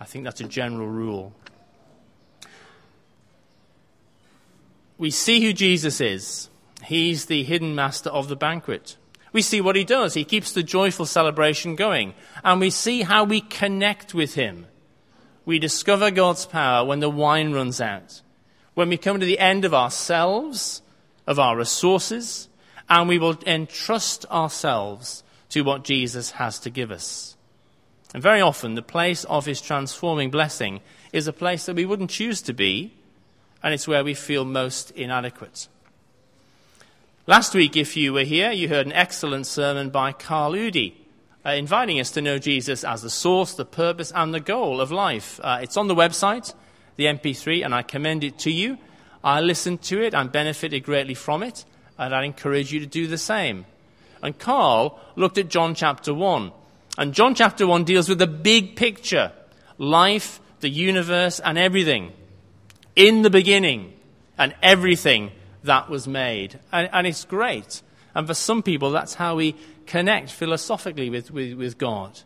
I 0.00 0.04
think 0.04 0.24
that's 0.24 0.40
a 0.40 0.44
general 0.44 0.88
rule. 0.88 1.34
We 4.96 5.10
see 5.10 5.40
who 5.40 5.52
Jesus 5.52 6.00
is. 6.00 6.48
He's 6.84 7.26
the 7.26 7.44
hidden 7.44 7.74
master 7.74 8.10
of 8.10 8.28
the 8.28 8.36
banquet. 8.36 8.96
We 9.32 9.42
see 9.42 9.60
what 9.60 9.76
he 9.76 9.84
does. 9.84 10.14
He 10.14 10.24
keeps 10.24 10.52
the 10.52 10.62
joyful 10.62 11.06
celebration 11.06 11.76
going. 11.76 12.14
And 12.42 12.60
we 12.60 12.70
see 12.70 13.02
how 13.02 13.24
we 13.24 13.40
connect 13.40 14.14
with 14.14 14.34
him. 14.34 14.66
We 15.44 15.58
discover 15.58 16.10
God's 16.10 16.46
power 16.46 16.86
when 16.86 17.00
the 17.00 17.10
wine 17.10 17.52
runs 17.52 17.80
out, 17.80 18.20
when 18.74 18.90
we 18.90 18.98
come 18.98 19.18
to 19.18 19.26
the 19.26 19.38
end 19.38 19.64
of 19.64 19.72
ourselves, 19.72 20.82
of 21.26 21.38
our 21.38 21.56
resources, 21.56 22.48
and 22.88 23.08
we 23.08 23.18
will 23.18 23.38
entrust 23.46 24.26
ourselves 24.30 25.22
to 25.50 25.62
what 25.62 25.84
Jesus 25.84 26.32
has 26.32 26.58
to 26.60 26.70
give 26.70 26.90
us. 26.90 27.36
And 28.14 28.22
very 28.22 28.40
often, 28.40 28.74
the 28.74 28.82
place 28.82 29.24
of 29.24 29.46
his 29.46 29.60
transforming 29.60 30.30
blessing 30.30 30.80
is 31.12 31.26
a 31.26 31.32
place 31.32 31.66
that 31.66 31.76
we 31.76 31.86
wouldn't 31.86 32.10
choose 32.10 32.42
to 32.42 32.52
be, 32.52 32.94
and 33.62 33.74
it's 33.74 33.88
where 33.88 34.04
we 34.04 34.14
feel 34.14 34.44
most 34.44 34.90
inadequate. 34.92 35.68
Last 37.28 37.54
week, 37.54 37.76
if 37.76 37.94
you 37.94 38.14
were 38.14 38.24
here, 38.24 38.52
you 38.52 38.70
heard 38.70 38.86
an 38.86 38.92
excellent 38.94 39.46
sermon 39.46 39.90
by 39.90 40.12
Carl 40.12 40.52
Udy, 40.52 40.94
uh, 41.44 41.50
inviting 41.50 42.00
us 42.00 42.10
to 42.12 42.22
know 42.22 42.38
Jesus 42.38 42.84
as 42.84 43.02
the 43.02 43.10
source, 43.10 43.52
the 43.52 43.66
purpose, 43.66 44.10
and 44.14 44.32
the 44.32 44.40
goal 44.40 44.80
of 44.80 44.90
life. 44.90 45.38
Uh, 45.44 45.58
it's 45.60 45.76
on 45.76 45.88
the 45.88 45.94
website, 45.94 46.54
the 46.96 47.04
MP3, 47.04 47.62
and 47.62 47.74
I 47.74 47.82
commend 47.82 48.24
it 48.24 48.38
to 48.38 48.50
you. 48.50 48.78
I 49.22 49.42
listened 49.42 49.82
to 49.82 50.00
it 50.00 50.14
and 50.14 50.32
benefited 50.32 50.84
greatly 50.84 51.12
from 51.12 51.42
it, 51.42 51.66
and 51.98 52.14
I 52.14 52.24
encourage 52.24 52.72
you 52.72 52.80
to 52.80 52.86
do 52.86 53.06
the 53.06 53.18
same. 53.18 53.66
And 54.22 54.38
Carl 54.38 54.98
looked 55.14 55.36
at 55.36 55.50
John 55.50 55.74
chapter 55.74 56.14
1. 56.14 56.50
And 56.96 57.12
John 57.12 57.34
chapter 57.34 57.66
1 57.66 57.84
deals 57.84 58.08
with 58.08 58.20
the 58.20 58.26
big 58.26 58.74
picture 58.74 59.32
life, 59.76 60.40
the 60.60 60.70
universe, 60.70 61.40
and 61.40 61.58
everything. 61.58 62.14
In 62.96 63.20
the 63.20 63.28
beginning, 63.28 63.92
and 64.38 64.54
everything 64.62 65.32
that 65.62 65.88
was 65.88 66.06
made. 66.06 66.58
And, 66.72 66.88
and 66.92 67.06
it's 67.06 67.24
great. 67.24 67.82
And 68.14 68.26
for 68.26 68.34
some 68.34 68.62
people, 68.62 68.90
that's 68.90 69.14
how 69.14 69.36
we 69.36 69.54
connect 69.86 70.30
philosophically 70.30 71.10
with, 71.10 71.30
with, 71.30 71.54
with 71.54 71.78
God. 71.78 72.20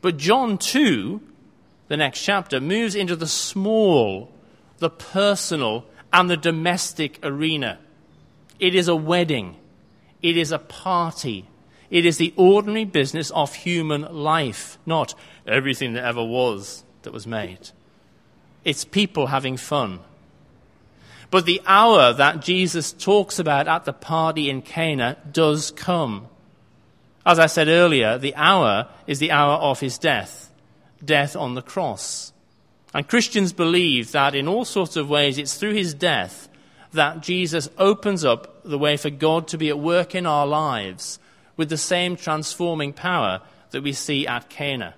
But 0.00 0.16
John 0.16 0.58
2, 0.58 1.20
the 1.88 1.96
next 1.96 2.22
chapter, 2.22 2.60
moves 2.60 2.94
into 2.94 3.16
the 3.16 3.26
small, 3.26 4.32
the 4.78 4.90
personal, 4.90 5.84
and 6.12 6.30
the 6.30 6.36
domestic 6.36 7.18
arena. 7.22 7.78
It 8.58 8.74
is 8.74 8.88
a 8.88 8.96
wedding. 8.96 9.56
It 10.22 10.36
is 10.36 10.52
a 10.52 10.58
party. 10.58 11.48
It 11.90 12.04
is 12.04 12.18
the 12.18 12.34
ordinary 12.36 12.84
business 12.84 13.30
of 13.30 13.54
human 13.54 14.02
life, 14.02 14.78
not 14.86 15.14
everything 15.46 15.92
that 15.94 16.04
ever 16.04 16.24
was 16.24 16.84
that 17.02 17.12
was 17.12 17.26
made. 17.26 17.70
It's 18.64 18.84
people 18.84 19.28
having 19.28 19.56
fun. 19.56 20.00
But 21.30 21.44
the 21.44 21.60
hour 21.66 22.12
that 22.12 22.40
Jesus 22.40 22.92
talks 22.92 23.38
about 23.38 23.68
at 23.68 23.84
the 23.84 23.92
party 23.92 24.48
in 24.48 24.62
Cana 24.62 25.16
does 25.30 25.70
come. 25.70 26.28
As 27.24 27.38
I 27.38 27.46
said 27.46 27.68
earlier, 27.68 28.18
the 28.18 28.34
hour 28.36 28.88
is 29.06 29.18
the 29.18 29.32
hour 29.32 29.54
of 29.54 29.80
his 29.80 29.98
death, 29.98 30.52
death 31.04 31.34
on 31.34 31.54
the 31.54 31.62
cross. 31.62 32.32
And 32.94 33.08
Christians 33.08 33.52
believe 33.52 34.12
that 34.12 34.34
in 34.34 34.46
all 34.46 34.64
sorts 34.64 34.96
of 34.96 35.10
ways 35.10 35.36
it's 35.36 35.54
through 35.54 35.74
his 35.74 35.92
death 35.92 36.48
that 36.92 37.20
Jesus 37.20 37.68
opens 37.78 38.24
up 38.24 38.62
the 38.62 38.78
way 38.78 38.96
for 38.96 39.10
God 39.10 39.48
to 39.48 39.58
be 39.58 39.68
at 39.68 39.78
work 39.78 40.14
in 40.14 40.26
our 40.26 40.46
lives 40.46 41.18
with 41.56 41.68
the 41.68 41.76
same 41.76 42.16
transforming 42.16 42.92
power 42.92 43.42
that 43.70 43.82
we 43.82 43.92
see 43.92 44.26
at 44.26 44.48
Cana. 44.48 44.94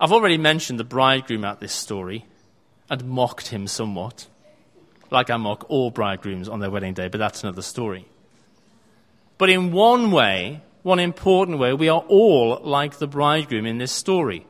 I've 0.00 0.12
already 0.12 0.38
mentioned 0.38 0.80
the 0.80 0.84
bridegroom 0.84 1.44
at 1.44 1.60
this 1.60 1.72
story 1.72 2.24
and 2.90 3.04
mocked 3.04 3.48
him 3.48 3.66
somewhat, 3.66 4.26
like 5.10 5.30
I 5.30 5.36
mock 5.36 5.66
all 5.68 5.90
bridegrooms 5.90 6.48
on 6.48 6.60
their 6.60 6.70
wedding 6.70 6.94
day, 6.94 7.08
but 7.08 7.18
that's 7.18 7.42
another 7.42 7.62
story. 7.62 8.06
But 9.38 9.50
in 9.50 9.72
one 9.72 10.10
way, 10.10 10.62
one 10.82 11.00
important 11.00 11.58
way, 11.58 11.72
we 11.72 11.88
are 11.88 12.04
all 12.08 12.60
like 12.62 12.98
the 12.98 13.06
bridegroom 13.06 13.66
in 13.66 13.78
this 13.78 13.92
story. 13.92 14.46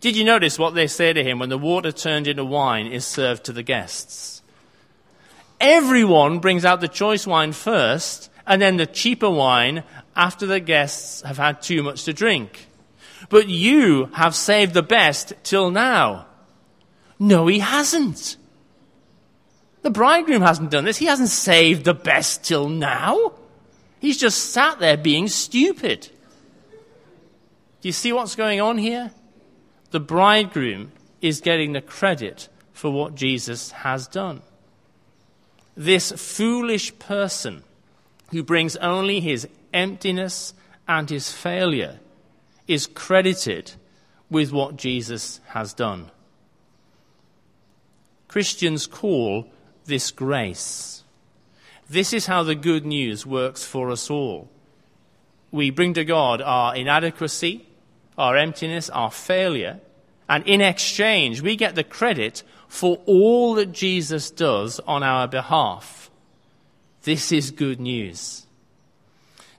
Did 0.00 0.16
you 0.16 0.24
notice 0.24 0.58
what 0.58 0.74
they 0.74 0.86
say 0.86 1.12
to 1.12 1.24
him 1.24 1.38
when 1.38 1.48
the 1.48 1.58
water 1.58 1.90
turned 1.90 2.28
into 2.28 2.44
wine 2.44 2.86
is 2.86 3.04
served 3.04 3.44
to 3.44 3.52
the 3.52 3.62
guests? 3.62 4.42
Everyone 5.60 6.38
brings 6.38 6.64
out 6.64 6.80
the 6.80 6.88
choice 6.88 7.26
wine 7.26 7.52
first, 7.52 8.30
and 8.46 8.60
then 8.60 8.76
the 8.76 8.86
cheaper 8.86 9.30
wine 9.30 9.82
after 10.14 10.46
the 10.46 10.60
guests 10.60 11.22
have 11.22 11.38
had 11.38 11.62
too 11.62 11.82
much 11.82 12.04
to 12.04 12.12
drink. 12.12 12.68
But 13.28 13.48
you 13.48 14.06
have 14.12 14.34
saved 14.34 14.74
the 14.74 14.82
best 14.82 15.32
till 15.42 15.70
now. 15.70 16.26
No, 17.18 17.46
he 17.46 17.60
hasn't. 17.60 18.36
The 19.86 19.92
bridegroom 19.92 20.42
hasn't 20.42 20.72
done 20.72 20.84
this. 20.84 20.96
He 20.96 21.06
hasn't 21.06 21.28
saved 21.28 21.84
the 21.84 21.94
best 21.94 22.42
till 22.42 22.68
now. 22.68 23.34
He's 24.00 24.18
just 24.18 24.50
sat 24.50 24.80
there 24.80 24.96
being 24.96 25.28
stupid. 25.28 26.10
Do 27.80 27.88
you 27.88 27.92
see 27.92 28.12
what's 28.12 28.34
going 28.34 28.60
on 28.60 28.78
here? 28.78 29.12
The 29.92 30.00
bridegroom 30.00 30.90
is 31.20 31.40
getting 31.40 31.72
the 31.72 31.80
credit 31.80 32.48
for 32.72 32.90
what 32.90 33.14
Jesus 33.14 33.70
has 33.70 34.08
done. 34.08 34.42
This 35.76 36.10
foolish 36.10 36.98
person 36.98 37.62
who 38.32 38.42
brings 38.42 38.74
only 38.78 39.20
his 39.20 39.46
emptiness 39.72 40.52
and 40.88 41.08
his 41.08 41.30
failure 41.30 42.00
is 42.66 42.88
credited 42.88 43.74
with 44.30 44.50
what 44.50 44.78
Jesus 44.78 45.38
has 45.50 45.72
done. 45.72 46.10
Christians 48.26 48.88
call 48.88 49.48
this 49.86 50.10
grace. 50.10 51.04
This 51.88 52.12
is 52.12 52.26
how 52.26 52.42
the 52.42 52.54
good 52.54 52.84
news 52.84 53.24
works 53.24 53.64
for 53.64 53.90
us 53.90 54.10
all. 54.10 54.48
We 55.50 55.70
bring 55.70 55.94
to 55.94 56.04
God 56.04 56.42
our 56.42 56.74
inadequacy, 56.74 57.66
our 58.18 58.36
emptiness, 58.36 58.90
our 58.90 59.10
failure, 59.10 59.80
and 60.28 60.46
in 60.46 60.60
exchange, 60.60 61.40
we 61.40 61.56
get 61.56 61.74
the 61.74 61.84
credit 61.84 62.42
for 62.68 62.96
all 63.06 63.54
that 63.54 63.72
Jesus 63.72 64.30
does 64.30 64.80
on 64.80 65.02
our 65.02 65.28
behalf. 65.28 66.10
This 67.02 67.30
is 67.30 67.52
good 67.52 67.80
news. 67.80 68.44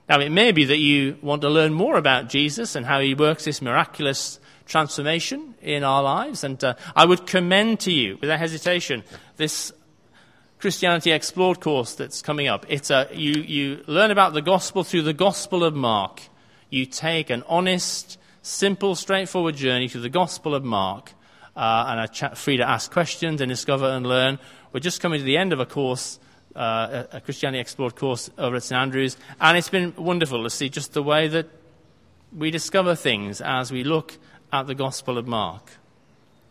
Now, 0.08 0.20
it 0.20 0.30
may 0.30 0.52
be 0.52 0.66
that 0.66 0.78
you 0.78 1.16
want 1.22 1.42
to 1.42 1.48
learn 1.50 1.72
more 1.72 1.96
about 1.96 2.28
Jesus 2.28 2.74
and 2.74 2.84
how 2.84 3.00
he 3.00 3.14
works 3.14 3.44
this 3.44 3.62
miraculous 3.62 4.40
transformation 4.66 5.54
in 5.62 5.84
our 5.84 6.02
lives. 6.02 6.44
And 6.44 6.62
uh, 6.62 6.74
I 6.94 7.06
would 7.06 7.26
commend 7.26 7.80
to 7.80 7.92
you, 7.92 8.18
without 8.20 8.38
hesitation, 8.38 9.04
this 9.36 9.72
Christianity 10.58 11.12
Explored 11.12 11.60
course 11.60 11.94
that's 11.94 12.20
coming 12.20 12.48
up. 12.48 12.66
It's 12.68 12.90
a, 12.90 13.08
you, 13.12 13.42
you 13.42 13.84
learn 13.86 14.10
about 14.10 14.32
the 14.32 14.42
gospel 14.42 14.82
through 14.82 15.02
the 15.02 15.12
Gospel 15.12 15.62
of 15.62 15.74
Mark. 15.74 16.22
You 16.68 16.84
take 16.84 17.30
an 17.30 17.44
honest, 17.46 18.18
simple, 18.42 18.96
straightforward 18.96 19.54
journey 19.54 19.88
through 19.88 20.00
the 20.00 20.08
Gospel 20.08 20.54
of 20.54 20.64
Mark 20.64 21.12
uh, 21.56 21.84
and 21.88 22.00
are 22.00 22.34
free 22.34 22.56
to 22.56 22.68
ask 22.68 22.90
questions 22.90 23.40
and 23.40 23.48
discover 23.48 23.86
and 23.86 24.04
learn. 24.04 24.38
We're 24.72 24.80
just 24.80 25.00
coming 25.00 25.20
to 25.20 25.24
the 25.24 25.36
end 25.36 25.52
of 25.52 25.60
a 25.60 25.66
course 25.66 26.18
uh, 26.56 27.04
a 27.12 27.20
Christianity 27.20 27.60
Explored 27.60 27.94
course 27.94 28.30
over 28.36 28.56
at 28.56 28.64
St 28.64 28.80
Andrews, 28.80 29.16
and 29.40 29.56
it's 29.56 29.68
been 29.68 29.94
wonderful 29.96 30.42
to 30.42 30.50
see 30.50 30.68
just 30.68 30.92
the 30.92 31.02
way 31.02 31.28
that 31.28 31.46
we 32.36 32.50
discover 32.50 32.96
things 32.96 33.40
as 33.40 33.70
we 33.70 33.84
look 33.84 34.18
at 34.52 34.66
the 34.66 34.74
Gospel 34.74 35.18
of 35.18 35.28
Mark. 35.28 35.70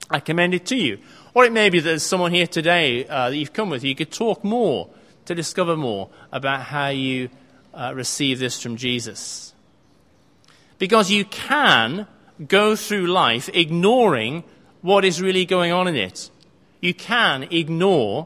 I 0.10 0.22
commend 0.22 0.54
it 0.54 0.66
to 0.68 0.78
you. 0.78 1.00
Or 1.38 1.46
it 1.46 1.52
may 1.52 1.70
be 1.70 1.80
that 1.80 1.88
there's 1.88 2.02
someone 2.02 2.32
here 2.32 2.48
today 2.48 3.06
uh, 3.06 3.30
that 3.30 3.38
you've 3.38 3.54
come 3.54 3.70
with. 3.70 3.84
You 3.84 3.94
could 3.94 4.12
talk 4.12 4.44
more 4.44 4.90
to 5.26 5.36
discover 5.36 5.78
more 5.78 6.10
about 6.32 6.64
how 6.64 6.88
you 6.88 7.30
uh, 7.76 7.94
receive 7.94 8.40
this 8.40 8.60
from 8.60 8.76
Jesus. 8.76 9.54
Because 10.80 11.12
you 11.12 11.26
can 11.26 12.08
go 12.48 12.76
through 12.76 13.06
life 13.06 13.52
ignoring 13.54 14.46
what 14.82 15.06
is 15.06 15.22
really 15.22 15.46
going 15.46 15.72
on 15.72 15.88
in 15.88 15.96
it. 15.96 16.32
You 16.82 16.96
can 16.96 17.44
ignore 17.52 18.26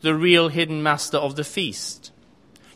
the 0.00 0.14
real 0.14 0.48
hidden 0.48 0.82
master 0.82 1.18
of 1.18 1.36
the 1.36 1.44
feast. 1.44 2.10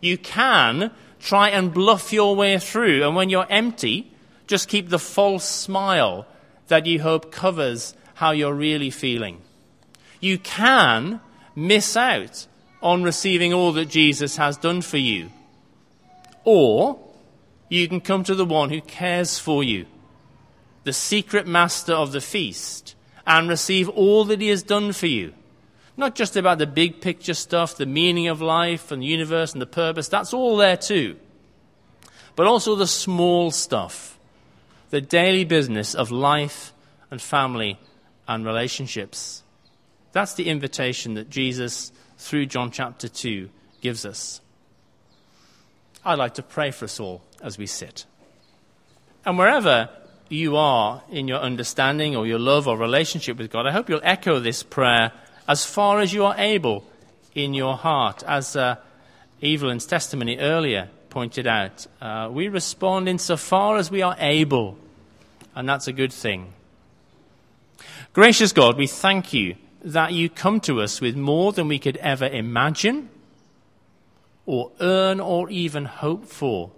You 0.03 0.19
can 0.19 0.91
try 1.21 1.49
and 1.49 1.73
bluff 1.73 2.13
your 2.13 2.37
way 2.37 2.59
through, 2.59 3.03
and 3.03 3.17
when 3.17 3.31
you're 3.31 3.47
empty, 3.49 4.13
just 4.47 4.69
keep 4.69 4.91
the 4.91 4.99
false 4.99 5.49
smile 5.49 6.27
that 6.67 6.85
you 6.85 7.01
hope 7.01 7.33
covers 7.33 7.95
how 8.13 8.33
you're 8.33 8.53
really 8.53 8.91
feeling. 8.91 9.41
You 10.21 10.39
can 10.39 11.21
miss 11.57 11.97
out 11.97 12.47
on 12.83 13.03
receiving 13.03 13.53
all 13.53 13.73
that 13.73 13.87
Jesus 13.87 14.37
has 14.37 14.57
done 14.57 14.83
for 14.83 14.99
you. 14.99 15.31
Or 16.45 16.99
you 17.69 17.89
can 17.89 18.01
come 18.01 18.25
to 18.25 18.35
the 18.35 18.45
one 18.45 18.71
who 18.71 18.81
cares 18.81 19.39
for 19.39 19.63
you, 19.63 19.87
the 20.85 20.93
secret 20.93 21.47
master 21.47 21.93
of 21.93 22.13
the 22.13 22.21
feast, 22.21 22.95
and 23.27 23.49
receive 23.49 23.89
all 23.89 24.25
that 24.25 24.41
he 24.41 24.49
has 24.49 24.63
done 24.63 24.93
for 24.93 25.07
you. 25.07 25.35
Not 25.97 26.15
just 26.15 26.37
about 26.37 26.59
the 26.59 26.67
big 26.67 27.01
picture 27.01 27.35
stuff, 27.35 27.77
the 27.77 27.87
meaning 27.87 28.29
of 28.29 28.41
life 28.41 28.91
and 28.91 29.03
the 29.03 29.07
universe 29.07 29.53
and 29.53 29.61
the 29.61 29.67
purpose, 29.67 30.09
that's 30.09 30.33
all 30.33 30.57
there 30.57 30.77
too. 30.77 31.17
But 32.37 32.47
also 32.47 32.75
the 32.75 32.87
small 32.87 33.51
stuff, 33.51 34.19
the 34.89 35.01
daily 35.01 35.45
business 35.45 35.95
of 35.95 36.11
life 36.11 36.73
and 37.11 37.21
family 37.21 37.79
and 38.27 38.47
relationships. 38.47 39.43
That's 40.13 40.35
the 40.35 40.49
invitation 40.49 41.15
that 41.15 41.31
Jesus, 41.31 41.93
through 42.19 42.47
John 42.47 42.71
chapter 42.71 43.09
2, 43.09 43.49
gives 43.81 44.05
us. 44.05 44.41
I'd 46.05 46.19
like 46.19 46.35
to 46.35 46.43
pray 46.43 46.71
for 46.71 46.87
us 46.87 46.99
all 46.99 47.23
as 47.43 47.59
we 47.59 47.67
sit. 47.67 48.07
And 49.25 49.39
wherever 49.39 49.91
you 50.29 50.57
are 50.57 51.03
in 51.11 51.29
your 51.29 51.41
understanding 51.41 52.17
or 52.17 52.27
your 52.27 52.39
love 52.39 52.67
or 52.67 52.77
relationship 52.77 53.37
with 53.37 53.51
God, 53.51 53.67
I 53.67 53.73
hope 53.73 53.89
you'll 53.89 54.01
echo 54.03 54.41
this 54.41 54.63
prayer 54.63 55.13
as 55.47 55.67
far 55.67 56.01
as 56.01 56.13
you 56.13 56.25
are 56.25 56.35
able 56.39 56.85
in 57.35 57.55
your 57.55 57.77
heart. 57.77 58.23
As 58.27 58.57
uh, 58.57 58.77
Evelyn's 59.43 59.87
testimony 59.87 60.39
earlier 60.39 60.89
pointed 61.11 61.47
out, 61.47 61.87
uh, 62.01 62.29
we 62.31 62.49
respond 62.49 63.09
in 63.09 63.19
so 63.19 63.37
far 63.37 63.77
as 63.77 63.91
we 63.91 64.03
are 64.03 64.17
able, 64.19 64.79
and 65.55 65.69
that's 65.69 65.87
a 65.87 65.93
good 65.93 66.13
thing. 66.13 66.53
Gracious 68.13 68.53
God, 68.53 68.77
we 68.77 68.87
thank 68.87 69.33
you 69.33 69.57
that 69.83 70.13
you 70.13 70.29
come 70.29 70.61
to 70.61 70.81
us 70.81 71.01
with 71.01 71.17
more 71.17 71.53
than 71.53 71.69
we 71.69 71.79
could 71.79 71.97
ever 71.99 72.27
imagine 72.27 73.09
or 74.47 74.73
earn 74.81 75.21
or 75.21 75.49
even 75.51 75.85
hope 75.85 76.27
for. 76.27 76.71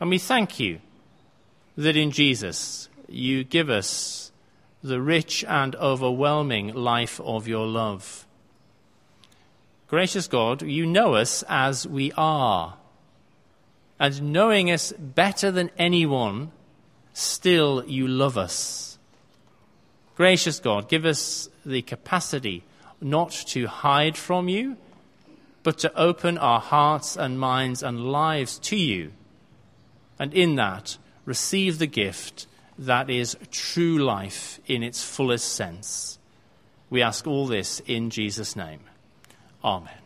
And 0.00 0.10
we 0.10 0.18
thank 0.18 0.60
you 0.60 0.80
that 1.76 1.96
in 1.96 2.10
Jesus 2.10 2.88
you 3.08 3.44
give 3.44 3.70
us 3.70 4.32
the 4.82 5.00
rich 5.00 5.44
and 5.48 5.74
overwhelming 5.76 6.74
life 6.74 7.20
of 7.20 7.48
your 7.48 7.66
love. 7.66 8.26
Gracious 9.88 10.28
God, 10.28 10.62
you 10.62 10.84
know 10.84 11.14
us 11.14 11.42
as 11.48 11.86
we 11.86 12.12
are. 12.12 12.76
And 13.98 14.32
knowing 14.32 14.70
us 14.70 14.92
better 14.92 15.50
than 15.50 15.70
anyone, 15.78 16.52
still 17.12 17.84
you 17.86 18.06
love 18.06 18.36
us. 18.38 18.98
Gracious 20.14 20.60
God, 20.60 20.88
give 20.88 21.04
us 21.04 21.48
the 21.68 21.82
capacity 21.82 22.64
not 23.00 23.30
to 23.30 23.66
hide 23.66 24.16
from 24.16 24.48
you, 24.48 24.76
but 25.62 25.78
to 25.78 25.94
open 25.98 26.38
our 26.38 26.60
hearts 26.60 27.16
and 27.16 27.38
minds 27.38 27.82
and 27.82 28.10
lives 28.10 28.58
to 28.58 28.76
you. 28.76 29.12
And 30.18 30.32
in 30.34 30.56
that, 30.56 30.98
receive 31.24 31.78
the 31.78 31.86
gift 31.86 32.46
that 32.78 33.10
is 33.10 33.36
true 33.50 33.98
life 33.98 34.60
in 34.66 34.82
its 34.82 35.02
fullest 35.02 35.52
sense. 35.52 36.18
We 36.90 37.02
ask 37.02 37.26
all 37.26 37.46
this 37.46 37.80
in 37.86 38.10
Jesus' 38.10 38.56
name. 38.56 38.80
Amen. 39.62 39.97